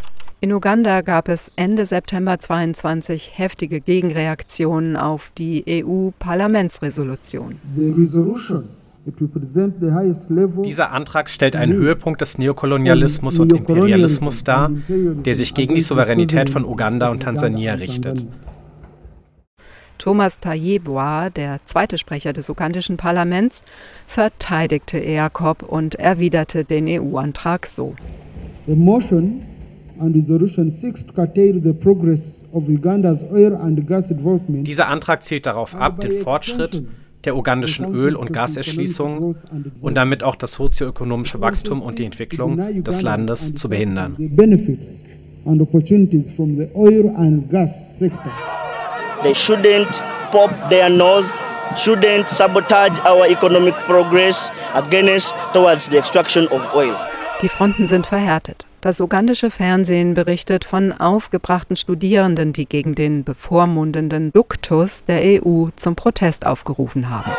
In 0.43 0.51
Uganda 0.53 1.01
gab 1.01 1.29
es 1.29 1.51
Ende 1.55 1.85
September 1.85 2.39
22 2.39 3.37
heftige 3.37 3.79
Gegenreaktionen 3.79 4.97
auf 4.97 5.31
die 5.37 5.63
EU-Parlamentsresolution. 5.85 7.59
Dieser 10.63 10.91
Antrag 10.91 11.29
stellt 11.29 11.55
einen 11.55 11.73
Höhepunkt 11.73 12.21
des 12.21 12.37
Neokolonialismus 12.37 13.39
und 13.39 13.51
Imperialismus 13.51 14.43
dar, 14.43 14.69
der 14.87 15.33
sich 15.33 15.55
gegen 15.55 15.73
die 15.73 15.81
Souveränität 15.81 16.49
von 16.49 16.65
Uganda 16.65 17.09
und 17.09 17.23
Tansania 17.23 17.73
richtet. 17.73 18.27
Thomas 19.97 20.39
Tayebwa, 20.39 21.29
der 21.29 21.59
zweite 21.65 21.97
Sprecher 21.97 22.33
des 22.33 22.49
ugandischen 22.49 22.97
Parlaments, 22.97 23.63
verteidigte 24.07 24.97
EACOP 24.97 25.63
und 25.63 25.95
erwiderte 25.95 26.63
den 26.63 26.87
EU-Antrag 26.87 27.67
so. 27.67 27.95
The 28.67 28.75
motion 28.75 29.43
and 29.99 30.15
resolution 30.15 30.71
seeks 30.71 31.05
to 31.05 31.13
curtail 31.13 31.61
the 31.63 31.73
progress 31.73 32.19
of 32.51 32.67
Uganda's 32.67 33.23
oil 33.31 33.55
and 33.55 33.87
gas 33.87 34.09
involvement. 34.09 34.67
Dieser 34.67 34.87
Antrag 34.87 35.23
zielt 35.23 35.45
darauf 35.45 35.75
ab, 35.75 36.01
den 36.01 36.11
Fortschritt 36.11 36.83
der 37.23 37.35
ugandischen 37.35 37.93
Öl- 37.93 38.15
und 38.15 38.33
Gaserschließung 38.33 39.35
und 39.81 39.95
damit 39.95 40.23
auch 40.23 40.35
das 40.35 40.53
sozioökonomische 40.53 41.41
Wachstum 41.41 41.81
und 41.81 41.99
die 41.99 42.05
Entwicklung 42.05 42.83
des 42.83 43.01
Landes 43.01 43.53
zu 43.55 43.69
behindern. 43.69 44.15
They 49.23 49.35
shouldn't 49.35 50.01
pop 50.31 50.49
their 50.69 50.89
nose, 50.89 51.37
shouldn't 51.75 52.27
sabotage 52.27 52.99
our 53.05 53.27
economic 53.27 53.75
progress 53.85 54.51
against 54.73 55.35
towards 55.53 55.87
the 55.87 55.97
extraction 55.97 56.47
of 56.47 56.61
oil. 56.73 56.95
Die 57.41 57.49
Fronten 57.49 57.85
sind 57.85 58.07
verhärtet. 58.07 58.65
Das 58.81 58.99
ugandische 58.99 59.51
Fernsehen 59.51 60.15
berichtet 60.15 60.65
von 60.65 60.91
aufgebrachten 60.91 61.75
Studierenden, 61.75 62.51
die 62.51 62.65
gegen 62.65 62.95
den 62.95 63.23
bevormundenden 63.23 64.33
Duktus 64.33 65.05
der 65.05 65.21
EU 65.43 65.67
zum 65.75 65.95
Protest 65.95 66.47
aufgerufen 66.47 67.07
haben. 67.07 67.31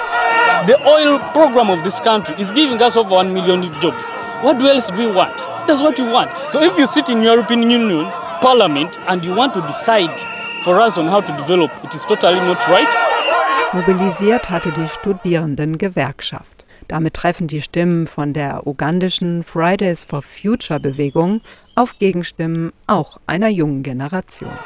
The 0.68 0.76
oil 0.86 1.18
program 1.32 1.68
of 1.70 1.82
this 1.82 2.00
country 2.00 2.40
is 2.40 2.54
giving 2.54 2.80
us 2.80 2.96
over 2.96 3.16
one 3.16 3.32
million 3.32 3.68
jobs. 3.80 4.12
What 4.42 4.60
else 4.60 4.86
do 4.92 4.98
we 4.98 5.12
want? 5.12 5.34
That's 5.66 5.80
what 5.80 5.98
we 5.98 6.04
want. 6.12 6.30
So 6.50 6.60
if 6.60 6.78
you 6.78 6.86
sit 6.86 7.08
in 7.08 7.24
European 7.24 7.62
Union 7.62 8.06
Parliament 8.40 9.00
and 9.08 9.24
you 9.24 9.34
want 9.34 9.52
to 9.54 9.62
decide 9.62 10.14
for 10.62 10.80
us 10.80 10.96
on 10.96 11.08
how 11.08 11.20
to 11.20 11.32
develop, 11.32 11.72
it 11.82 11.92
is 11.92 12.02
totally 12.02 12.38
not 12.46 12.58
right. 12.68 12.86
Mobilisiert 13.72 14.48
hatte 14.48 14.70
die 14.70 14.86
Studierendengewerkschaft. 14.86 16.61
Damit 16.88 17.14
treffen 17.14 17.46
die 17.46 17.62
Stimmen 17.62 18.06
von 18.06 18.32
der 18.32 18.66
ugandischen 18.66 19.42
Fridays 19.42 20.04
for 20.04 20.22
Future 20.22 20.80
Bewegung 20.80 21.40
auf 21.74 21.98
Gegenstimmen 21.98 22.72
auch 22.86 23.18
einer 23.26 23.48
jungen 23.48 23.82
Generation. 23.82 24.58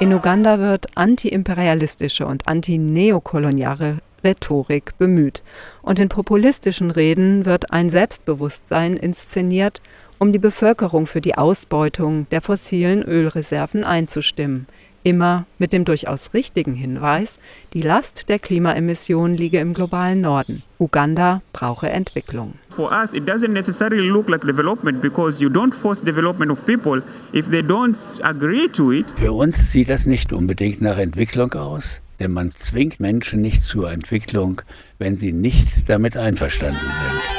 In 0.00 0.12
Uganda 0.12 0.58
wird 0.58 0.86
antiimperialistische 0.96 2.26
und 2.26 2.48
antineokoloniale 2.48 3.98
Rhetorik 4.24 4.96
bemüht 4.98 5.42
und 5.82 5.98
in 5.98 6.08
populistischen 6.08 6.90
Reden 6.90 7.44
wird 7.44 7.72
ein 7.72 7.90
Selbstbewusstsein 7.90 8.96
inszeniert, 8.96 9.80
um 10.18 10.32
die 10.32 10.38
Bevölkerung 10.38 11.06
für 11.06 11.20
die 11.20 11.36
Ausbeutung 11.36 12.26
der 12.30 12.40
fossilen 12.40 13.02
Ölreserven 13.02 13.84
einzustimmen, 13.84 14.66
immer 15.02 15.46
mit 15.58 15.72
dem 15.72 15.84
durchaus 15.84 16.34
richtigen 16.34 16.74
Hinweis, 16.74 17.38
die 17.72 17.82
Last 17.82 18.28
der 18.28 18.38
Klimaemissionen 18.38 19.36
liege 19.36 19.58
im 19.58 19.74
globalen 19.74 20.20
Norden. 20.20 20.62
Uganda 20.78 21.42
brauche 21.52 21.88
Entwicklung. 21.88 22.54
For 22.70 22.90
us, 22.92 23.14
it 23.14 23.28
doesn't 23.28 23.52
necessarily 23.52 24.08
look 24.08 24.28
like 24.28 24.42
development 24.42 25.00
because 25.00 25.42
you 25.42 25.48
don't 25.48 25.74
force 25.74 26.02
development 26.02 26.50
of 26.50 26.64
people 26.66 27.02
if 27.32 27.50
they 27.50 27.62
don't 27.62 27.96
agree 28.22 28.68
to 28.68 28.92
it. 28.92 29.14
Für 29.16 29.32
uns 29.32 29.72
sieht 29.72 29.88
das 29.88 30.06
nicht 30.06 30.32
unbedingt 30.32 30.80
nach 30.80 30.98
Entwicklung 30.98 31.52
aus, 31.52 32.00
denn 32.18 32.32
man 32.32 32.50
zwingt 32.50 33.00
Menschen 33.00 33.40
nicht 33.40 33.64
zur 33.64 33.90
Entwicklung, 33.90 34.62
wenn 34.98 35.16
sie 35.16 35.32
nicht 35.32 35.88
damit 35.88 36.16
einverstanden 36.16 36.78
sind. 36.78 37.31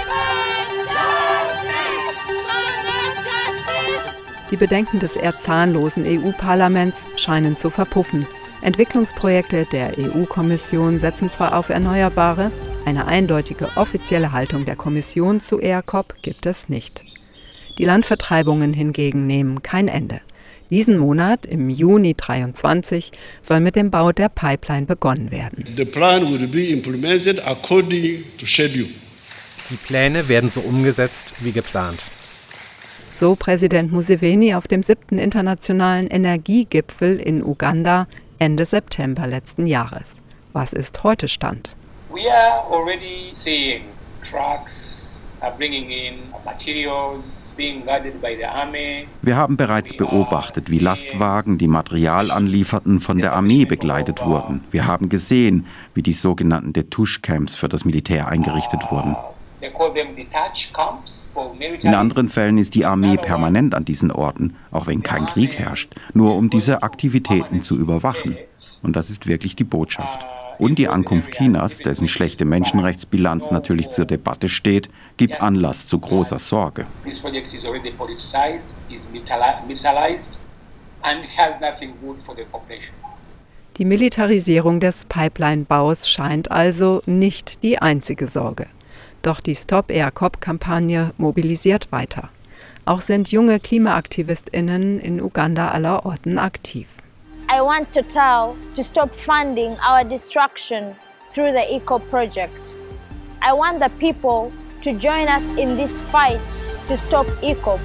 Die 4.53 4.57
Bedenken 4.57 4.99
des 4.99 5.15
eher 5.15 5.39
zahnlosen 5.39 6.05
EU-Parlaments 6.05 7.07
scheinen 7.15 7.57
zu 7.57 7.71
verpuffen. 7.71 8.27
Entwicklungsprojekte 8.61 9.65
der 9.71 9.97
EU-Kommission 9.97 10.99
setzen 10.99 11.31
zwar 11.31 11.57
auf 11.57 11.69
Erneuerbare, 11.69 12.51
eine 12.85 13.07
eindeutige 13.07 13.67
offizielle 13.77 14.31
Haltung 14.31 14.65
der 14.65 14.75
Kommission 14.75 15.41
zu 15.41 15.59
ERCOP 15.59 16.21
gibt 16.21 16.45
es 16.45 16.69
nicht. 16.69 17.03
Die 17.79 17.85
Landvertreibungen 17.85 18.75
hingegen 18.75 19.25
nehmen 19.25 19.63
kein 19.63 19.87
Ende. 19.87 20.21
Diesen 20.69 20.99
Monat, 20.99 21.47
im 21.47 21.71
Juni 21.71 22.13
23, 22.13 23.11
soll 23.41 23.59
mit 23.59 23.75
dem 23.75 23.89
Bau 23.89 24.11
der 24.11 24.29
Pipeline 24.29 24.85
begonnen 24.85 25.31
werden. 25.31 25.65
The 25.75 25.85
plan 25.85 26.31
will 26.31 26.47
be 26.47 26.65
implemented 26.65 27.41
according 27.47 28.23
to 28.37 28.45
schedule. 28.45 28.89
Die 29.71 29.77
Pläne 29.77 30.27
werden 30.27 30.51
so 30.51 30.59
umgesetzt 30.59 31.33
wie 31.39 31.53
geplant. 31.53 31.97
So 33.23 33.37
Präsident 33.37 33.93
Museveni 33.93 34.53
auf 34.53 34.67
dem 34.67 34.83
siebten 34.83 35.17
internationalen 35.17 36.07
Energiegipfel 36.07 37.21
in 37.21 37.41
Uganda 37.41 38.05
Ende 38.37 38.65
September 38.65 39.27
letzten 39.27 39.65
Jahres. 39.65 40.17
Was 40.51 40.73
ist 40.73 41.05
heute 41.05 41.29
Stand? 41.29 41.77
We 42.11 42.29
are 42.29 42.69
already 42.69 43.29
seeing 43.31 43.83
trucks 44.29 45.13
are 45.39 45.55
bringing 45.55 45.89
in 45.89 46.15
materials 46.43 47.23
wir 49.21 49.37
haben 49.37 49.57
bereits 49.57 49.95
beobachtet, 49.95 50.71
wie 50.71 50.79
Lastwagen, 50.79 51.59
die 51.59 51.67
Material 51.67 52.31
anlieferten, 52.31 52.99
von 52.99 53.19
der 53.19 53.33
Armee 53.33 53.65
begleitet 53.65 54.25
wurden. 54.25 54.63
Wir 54.71 54.87
haben 54.87 55.07
gesehen, 55.07 55.67
wie 55.93 56.01
die 56.01 56.13
sogenannten 56.13 56.73
Detouche-Camps 56.73 57.55
für 57.55 57.69
das 57.69 57.85
Militär 57.85 58.27
eingerichtet 58.27 58.89
wurden. 58.89 59.15
In 61.81 61.93
anderen 61.95 62.29
Fällen 62.29 62.57
ist 62.57 62.75
die 62.75 62.85
Armee 62.85 63.15
permanent 63.17 63.73
an 63.73 63.85
diesen 63.85 64.11
Orten, 64.11 64.57
auch 64.71 64.87
wenn 64.87 65.03
kein 65.03 65.25
Krieg 65.25 65.57
herrscht, 65.57 65.95
nur 66.13 66.35
um 66.35 66.49
diese 66.49 66.83
Aktivitäten 66.83 67.61
zu 67.61 67.77
überwachen. 67.77 68.37
Und 68.81 68.95
das 68.95 69.09
ist 69.09 69.25
wirklich 69.25 69.55
die 69.55 69.63
Botschaft. 69.63 70.27
Und 70.59 70.77
die 70.79 70.87
Ankunft 70.87 71.31
Chinas, 71.31 71.77
dessen 71.77 72.07
schlechte 72.07 72.45
Menschenrechtsbilanz 72.45 73.51
natürlich 73.51 73.89
zur 73.89 74.05
Debatte 74.05 74.49
steht, 74.49 74.89
gibt 75.17 75.41
Anlass 75.41 75.87
zu 75.87 75.97
großer 75.97 76.39
Sorge. 76.39 76.85
Die 83.77 83.85
Militarisierung 83.85 84.79
des 84.79 85.05
Pipeline-Baus 85.05 86.09
scheint 86.09 86.51
also 86.51 87.01
nicht 87.05 87.63
die 87.63 87.79
einzige 87.79 88.27
Sorge. 88.27 88.67
Doch 89.23 89.39
die 89.39 89.55
Stop 89.55 89.89
Air 89.89 90.11
Cop-Kampagne 90.11 91.13
mobilisiert 91.17 91.91
weiter. 91.93 92.29
Auch 92.83 92.99
sind 92.99 93.31
junge 93.31 93.61
KlimaaktivistInnen 93.61 94.99
in 94.99 95.21
Uganda 95.21 95.71
aller 95.71 96.05
Orten 96.05 96.37
aktiv. 96.37 96.87
I 97.49 97.61
want 97.61 97.87
Total 97.93 98.53
to 98.75 98.83
stop 98.83 99.09
funding 99.25 99.77
our 99.79 100.03
destruction 100.03 100.93
through 101.33 101.53
the 101.53 101.73
Eco 101.73 101.99
Project. 101.99 102.77
I 103.41 103.53
want 103.53 103.79
the 103.79 103.89
people 103.97 104.51
to 104.83 104.91
join 104.91 105.29
us 105.29 105.43
in 105.57 105.77
this 105.77 105.91
fight 106.11 106.41
to 106.89 106.97
stop 106.97 107.25
ECOP. 107.41 107.79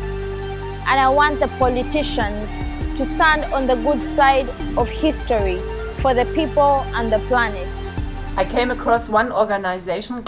And 0.91 0.99
I 0.99 1.09
want 1.09 1.39
the 1.39 1.49
politicians 1.61 2.49
to 2.97 3.07
stand 3.07 3.45
on 3.55 3.69
the 3.69 3.77
good 3.77 4.03
side 4.17 4.49
of 4.77 4.89
history 4.89 5.61
for 6.03 6.15
the 6.15 6.25
people 6.35 6.85
and 6.97 7.13
the 7.13 7.21
planet. 7.29 7.69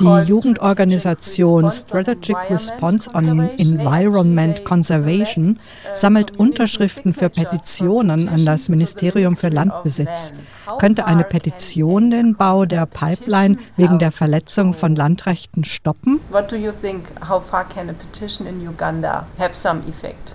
Die 0.00 0.26
Jugendorganisation 0.26 1.70
Strategic 1.70 2.36
Response 2.50 3.08
on 3.14 3.48
Environment 3.56 4.64
Conservation 4.64 5.58
sammelt 5.94 6.36
Unterschriften 6.36 7.14
für 7.14 7.30
Petitionen 7.30 8.28
an 8.28 8.44
das 8.44 8.68
Ministerium 8.68 9.36
für 9.36 9.50
Landbesitz. 9.50 10.34
Könnte 10.80 11.06
eine 11.06 11.22
Petition 11.22 12.10
den 12.10 12.34
Bau 12.34 12.64
der 12.64 12.86
Pipeline 12.86 13.58
wegen 13.76 14.00
der 14.00 14.10
Verletzung 14.10 14.74
von 14.74 14.96
Landrechten 14.96 15.62
stoppen? 15.62 16.18
What 16.30 16.50
do 16.50 16.56
you 16.56 16.72
think? 16.72 17.04
How 17.28 17.40
far 17.40 17.64
can 17.64 17.90
a 17.90 17.92
petition 17.92 18.44
in 18.44 18.66
Uganda 18.68 19.28
have 19.38 19.54
some 19.54 19.82
effect? 19.88 20.34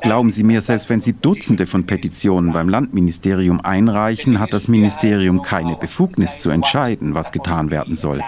Glauben 0.00 0.30
Sie 0.30 0.42
mir, 0.42 0.60
selbst 0.60 0.88
wenn 0.88 1.00
Sie 1.00 1.12
Dutzende 1.12 1.66
von 1.66 1.86
Petitionen 1.86 2.52
beim 2.52 2.68
Landministerium 2.68 3.60
einreichen, 3.60 4.40
hat 4.40 4.52
das 4.52 4.68
Ministerium 4.68 5.42
keine 5.42 5.76
Befugnis 5.76 6.38
zu 6.38 6.50
entscheiden, 6.50 7.14
was 7.14 7.32
getan 7.32 7.70
werden 7.70 7.94
soll. 7.94 8.22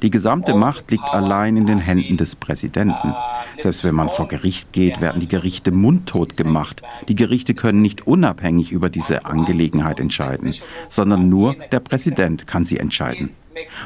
Die 0.00 0.10
gesamte 0.10 0.54
Macht 0.54 0.90
liegt 0.90 1.10
allein 1.10 1.56
in 1.56 1.66
den 1.66 1.78
Händen 1.78 2.16
des 2.16 2.34
Präsidenten. 2.34 3.14
Selbst 3.58 3.84
wenn 3.84 3.94
man 3.94 4.08
vor 4.08 4.26
Gericht 4.28 4.72
geht, 4.72 5.00
werden 5.00 5.20
die 5.20 5.28
Gerichte 5.28 5.70
mundtot 5.70 6.36
gemacht. 6.36 6.82
Die 7.08 7.14
Gerichte 7.14 7.54
können 7.54 7.82
nicht 7.82 8.06
unabhängig 8.06 8.72
über 8.72 8.88
diese 8.88 9.26
Angelegenheit 9.26 10.00
entscheiden, 10.00 10.54
sondern 10.88 11.28
nur 11.28 11.54
der 11.70 11.80
Präsident 11.80 12.46
kann 12.46 12.64
sie 12.64 12.78
entscheiden. 12.78 13.30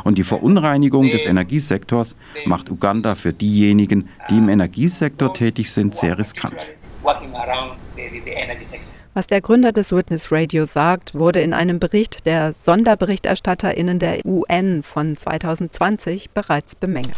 Und 0.05 0.19
die 0.19 0.25
Verunreinigung 0.25 1.11
des 1.11 1.25
Energiesektors 1.25 2.17
macht 2.45 2.71
Uganda 2.71 3.15
für 3.15 3.33
diejenigen, 3.33 4.09
die 4.31 4.39
im 4.39 4.49
Energiesektor 4.49 5.33
tätig 5.33 5.71
sind, 5.71 5.95
sehr 5.95 6.19
riskant. 6.19 6.71
Was 9.15 9.27
der 9.27 9.41
Gründer 9.41 9.73
des 9.73 9.93
Witness 9.93 10.31
Radio 10.31 10.67
sagt, 10.67 11.15
wurde 11.15 11.41
in 11.41 11.55
einem 11.55 11.79
Bericht 11.79 12.27
der 12.27 12.53
Sonderberichterstatterinnen 12.53 13.99
der 13.99 14.27
UN 14.27 14.83
von 14.83 15.17
2020 15.17 16.31
bereits 16.31 16.75
bemängelt. 16.75 17.17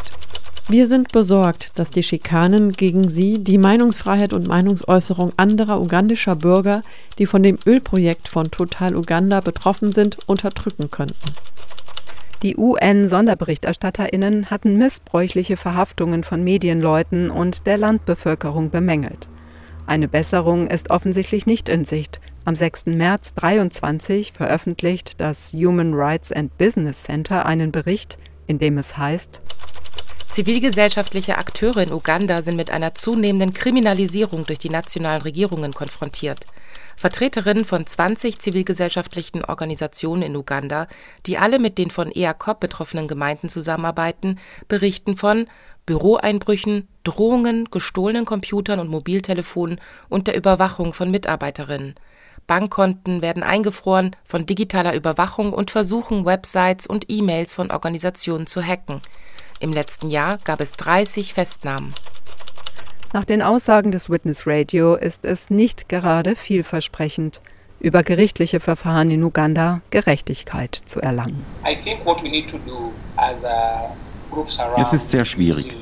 Wir 0.69 0.87
sind 0.87 1.11
besorgt, 1.11 1.79
dass 1.79 1.89
die 1.89 2.03
Schikanen 2.03 2.71
gegen 2.73 3.09
sie 3.09 3.43
die 3.43 3.57
Meinungsfreiheit 3.57 4.33
und 4.33 4.47
Meinungsäußerung 4.47 5.33
anderer 5.35 5.81
ugandischer 5.81 6.35
Bürger, 6.35 6.83
die 7.17 7.25
von 7.25 7.41
dem 7.41 7.57
Ölprojekt 7.65 8.27
von 8.27 8.51
Total 8.51 8.95
Uganda 8.95 9.41
betroffen 9.41 9.91
sind, 9.91 10.19
unterdrücken 10.27 10.91
könnten. 10.91 11.15
Die 12.41 12.55
UN-Sonderberichterstatterinnen 12.55 14.49
hatten 14.49 14.77
missbräuchliche 14.77 15.57
Verhaftungen 15.57 16.23
von 16.23 16.41
Medienleuten 16.41 17.31
und 17.31 17.67
der 17.67 17.77
Landbevölkerung 17.77 18.69
bemängelt. 18.69 19.27
Eine 19.85 20.07
Besserung 20.07 20.67
ist 20.67 20.89
offensichtlich 20.89 21.45
nicht 21.45 21.67
in 21.67 21.83
Sicht. 21.83 22.21
Am 22.45 22.55
6. 22.55 22.85
März 22.85 23.33
2023 23.35 24.31
veröffentlicht 24.31 25.19
das 25.19 25.51
Human 25.51 25.93
Rights 25.93 26.31
and 26.31 26.57
Business 26.57 27.03
Center 27.03 27.45
einen 27.45 27.73
Bericht, 27.73 28.17
in 28.47 28.57
dem 28.57 28.77
es 28.77 28.97
heißt, 28.97 29.41
Zivilgesellschaftliche 30.29 31.37
Akteure 31.39 31.81
in 31.81 31.91
Uganda 31.91 32.41
sind 32.43 32.55
mit 32.55 32.71
einer 32.71 32.93
zunehmenden 32.93 33.51
Kriminalisierung 33.51 34.45
durch 34.45 34.59
die 34.59 34.69
nationalen 34.69 35.23
Regierungen 35.23 35.73
konfrontiert. 35.73 36.45
Vertreterinnen 36.99 37.63
von 37.63 37.87
20 37.87 38.39
zivilgesellschaftlichen 38.39 39.45
Organisationen 39.45 40.21
in 40.21 40.35
Uganda, 40.35 40.89
die 41.25 41.37
alle 41.37 41.57
mit 41.57 41.77
den 41.77 41.91
von 41.91 42.11
EACOP 42.11 42.59
betroffenen 42.59 43.07
Gemeinden 43.07 43.47
zusammenarbeiten, 43.47 44.37
berichten 44.67 45.15
von 45.15 45.47
Büroeinbrüchen, 45.85 46.89
Drohungen, 47.05 47.69
gestohlenen 47.71 48.25
Computern 48.25 48.81
und 48.81 48.89
Mobiltelefonen 48.89 49.79
und 50.09 50.27
der 50.27 50.35
Überwachung 50.35 50.91
von 50.91 51.09
Mitarbeiterinnen. 51.09 51.95
Bankkonten 52.47 53.21
werden 53.21 53.43
eingefroren 53.43 54.17
von 54.25 54.45
digitaler 54.45 54.93
Überwachung 54.93 55.53
und 55.53 55.71
Versuchen, 55.71 56.25
Websites 56.25 56.85
und 56.85 57.05
E-Mails 57.07 57.53
von 57.53 57.71
Organisationen 57.71 58.45
zu 58.45 58.61
hacken. 58.61 59.01
Im 59.61 59.71
letzten 59.71 60.09
Jahr 60.09 60.37
gab 60.43 60.59
es 60.59 60.73
30 60.73 61.33
Festnahmen. 61.33 61.93
Nach 63.11 63.25
den 63.25 63.41
Aussagen 63.41 63.91
des 63.91 64.09
Witness 64.09 64.45
Radio 64.45 64.95
ist 64.95 65.25
es 65.25 65.49
nicht 65.49 65.89
gerade 65.89 66.35
vielversprechend, 66.35 67.41
über 67.79 68.03
gerichtliche 68.03 68.59
Verfahren 68.59 69.09
in 69.09 69.23
Uganda 69.23 69.81
Gerechtigkeit 69.89 70.79
zu 70.85 71.01
erlangen. 71.01 71.43
I 71.65 71.75
think 71.75 72.05
what 72.05 72.21
we 72.23 72.29
need 72.29 72.49
to 72.49 72.57
do 72.65 72.91
as 73.15 73.43
a 73.43 73.89
es 74.77 74.93
ist 74.93 75.09
sehr 75.09 75.25
schwierig. 75.25 75.75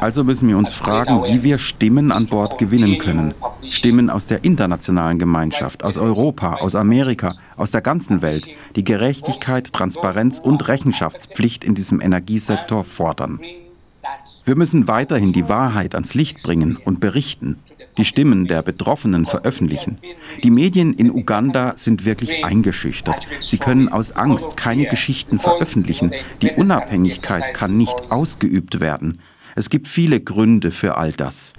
Also 0.00 0.24
müssen 0.24 0.48
wir 0.48 0.58
uns 0.58 0.72
fragen, 0.72 1.24
wie 1.24 1.42
wir 1.42 1.58
Stimmen 1.58 2.12
an 2.12 2.26
Bord 2.26 2.58
gewinnen 2.58 2.98
können. 2.98 3.34
Stimmen 3.68 4.10
aus 4.10 4.26
der 4.26 4.44
internationalen 4.44 5.18
Gemeinschaft, 5.18 5.84
aus 5.84 5.96
Europa, 5.96 6.56
aus 6.56 6.74
Amerika, 6.74 7.34
aus 7.56 7.70
der 7.70 7.80
ganzen 7.80 8.20
Welt, 8.22 8.48
die 8.76 8.84
Gerechtigkeit, 8.84 9.72
Transparenz 9.72 10.38
und 10.38 10.68
Rechenschaftspflicht 10.68 11.64
in 11.64 11.74
diesem 11.74 12.00
Energiesektor 12.00 12.84
fordern. 12.84 13.40
Wir 14.46 14.56
müssen 14.56 14.88
weiterhin 14.88 15.32
die 15.32 15.48
Wahrheit 15.48 15.94
ans 15.94 16.12
Licht 16.12 16.42
bringen 16.42 16.76
und 16.76 17.00
berichten, 17.00 17.58
die 17.96 18.04
Stimmen 18.04 18.46
der 18.46 18.60
Betroffenen 18.60 19.24
veröffentlichen. 19.24 19.98
Die 20.42 20.50
Medien 20.50 20.92
in 20.92 21.10
Uganda 21.10 21.78
sind 21.78 22.04
wirklich 22.04 22.44
eingeschüchtert. 22.44 23.26
Sie 23.40 23.56
können 23.56 23.88
aus 23.88 24.12
Angst 24.12 24.58
keine 24.58 24.84
Geschichten 24.84 25.38
veröffentlichen. 25.38 26.12
Die 26.42 26.50
Unabhängigkeit 26.50 27.54
kann 27.54 27.78
nicht 27.78 28.10
ausgeübt 28.10 28.80
werden. 28.80 29.20
Es 29.54 29.70
gibt 29.70 29.88
viele 29.88 30.20
Gründe 30.20 30.72
für 30.72 30.98
all 30.98 31.12
das. 31.12 31.54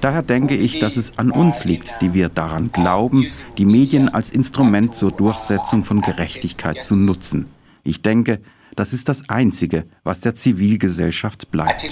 Daher 0.00 0.22
denke 0.22 0.56
ich, 0.56 0.78
dass 0.78 0.96
es 0.96 1.18
an 1.18 1.30
uns 1.30 1.64
liegt, 1.64 2.00
die 2.00 2.14
wir 2.14 2.30
daran 2.30 2.72
glauben, 2.72 3.26
die 3.58 3.66
Medien 3.66 4.08
als 4.08 4.30
Instrument 4.30 4.94
zur 4.94 5.12
Durchsetzung 5.12 5.84
von 5.84 6.00
Gerechtigkeit 6.00 6.82
zu 6.82 6.96
nutzen. 6.96 7.50
Ich 7.82 8.00
denke, 8.00 8.40
das 8.76 8.92
ist 8.92 9.08
das 9.08 9.28
Einzige, 9.28 9.84
was 10.02 10.20
der 10.20 10.34
Zivilgesellschaft 10.34 11.50
bleibt. 11.50 11.84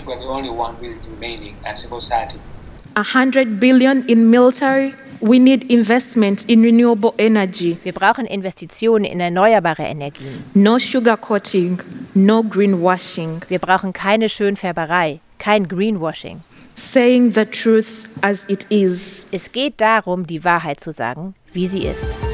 100 2.94 3.60
billion 3.60 4.04
in 4.06 4.30
military 4.30 4.92
We 5.24 5.38
need 5.38 5.70
investment 5.70 6.44
in 6.48 6.62
renewable 6.62 7.14
energy. 7.16 7.76
Wir 7.84 7.92
brauchen 7.92 8.26
Investitionen 8.26 9.04
in 9.04 9.20
erneuerbare 9.20 9.84
Energien. 9.84 10.42
No 10.52 10.78
sugarcoating, 10.78 11.80
no 12.14 12.42
greenwashing. 12.42 13.40
Wir 13.46 13.60
brauchen 13.60 13.92
keine 13.92 14.28
Schönfärberei, 14.28 15.20
kein 15.38 15.68
Greenwashing. 15.68 16.42
Saying 16.74 17.34
the 17.34 17.44
truth 17.44 18.08
as 18.22 18.44
it 18.48 18.66
is. 18.68 19.26
Es 19.30 19.52
geht 19.52 19.80
darum, 19.80 20.26
die 20.26 20.42
Wahrheit 20.42 20.80
zu 20.80 20.90
sagen, 20.90 21.34
wie 21.52 21.68
sie 21.68 21.86
ist. 21.86 22.31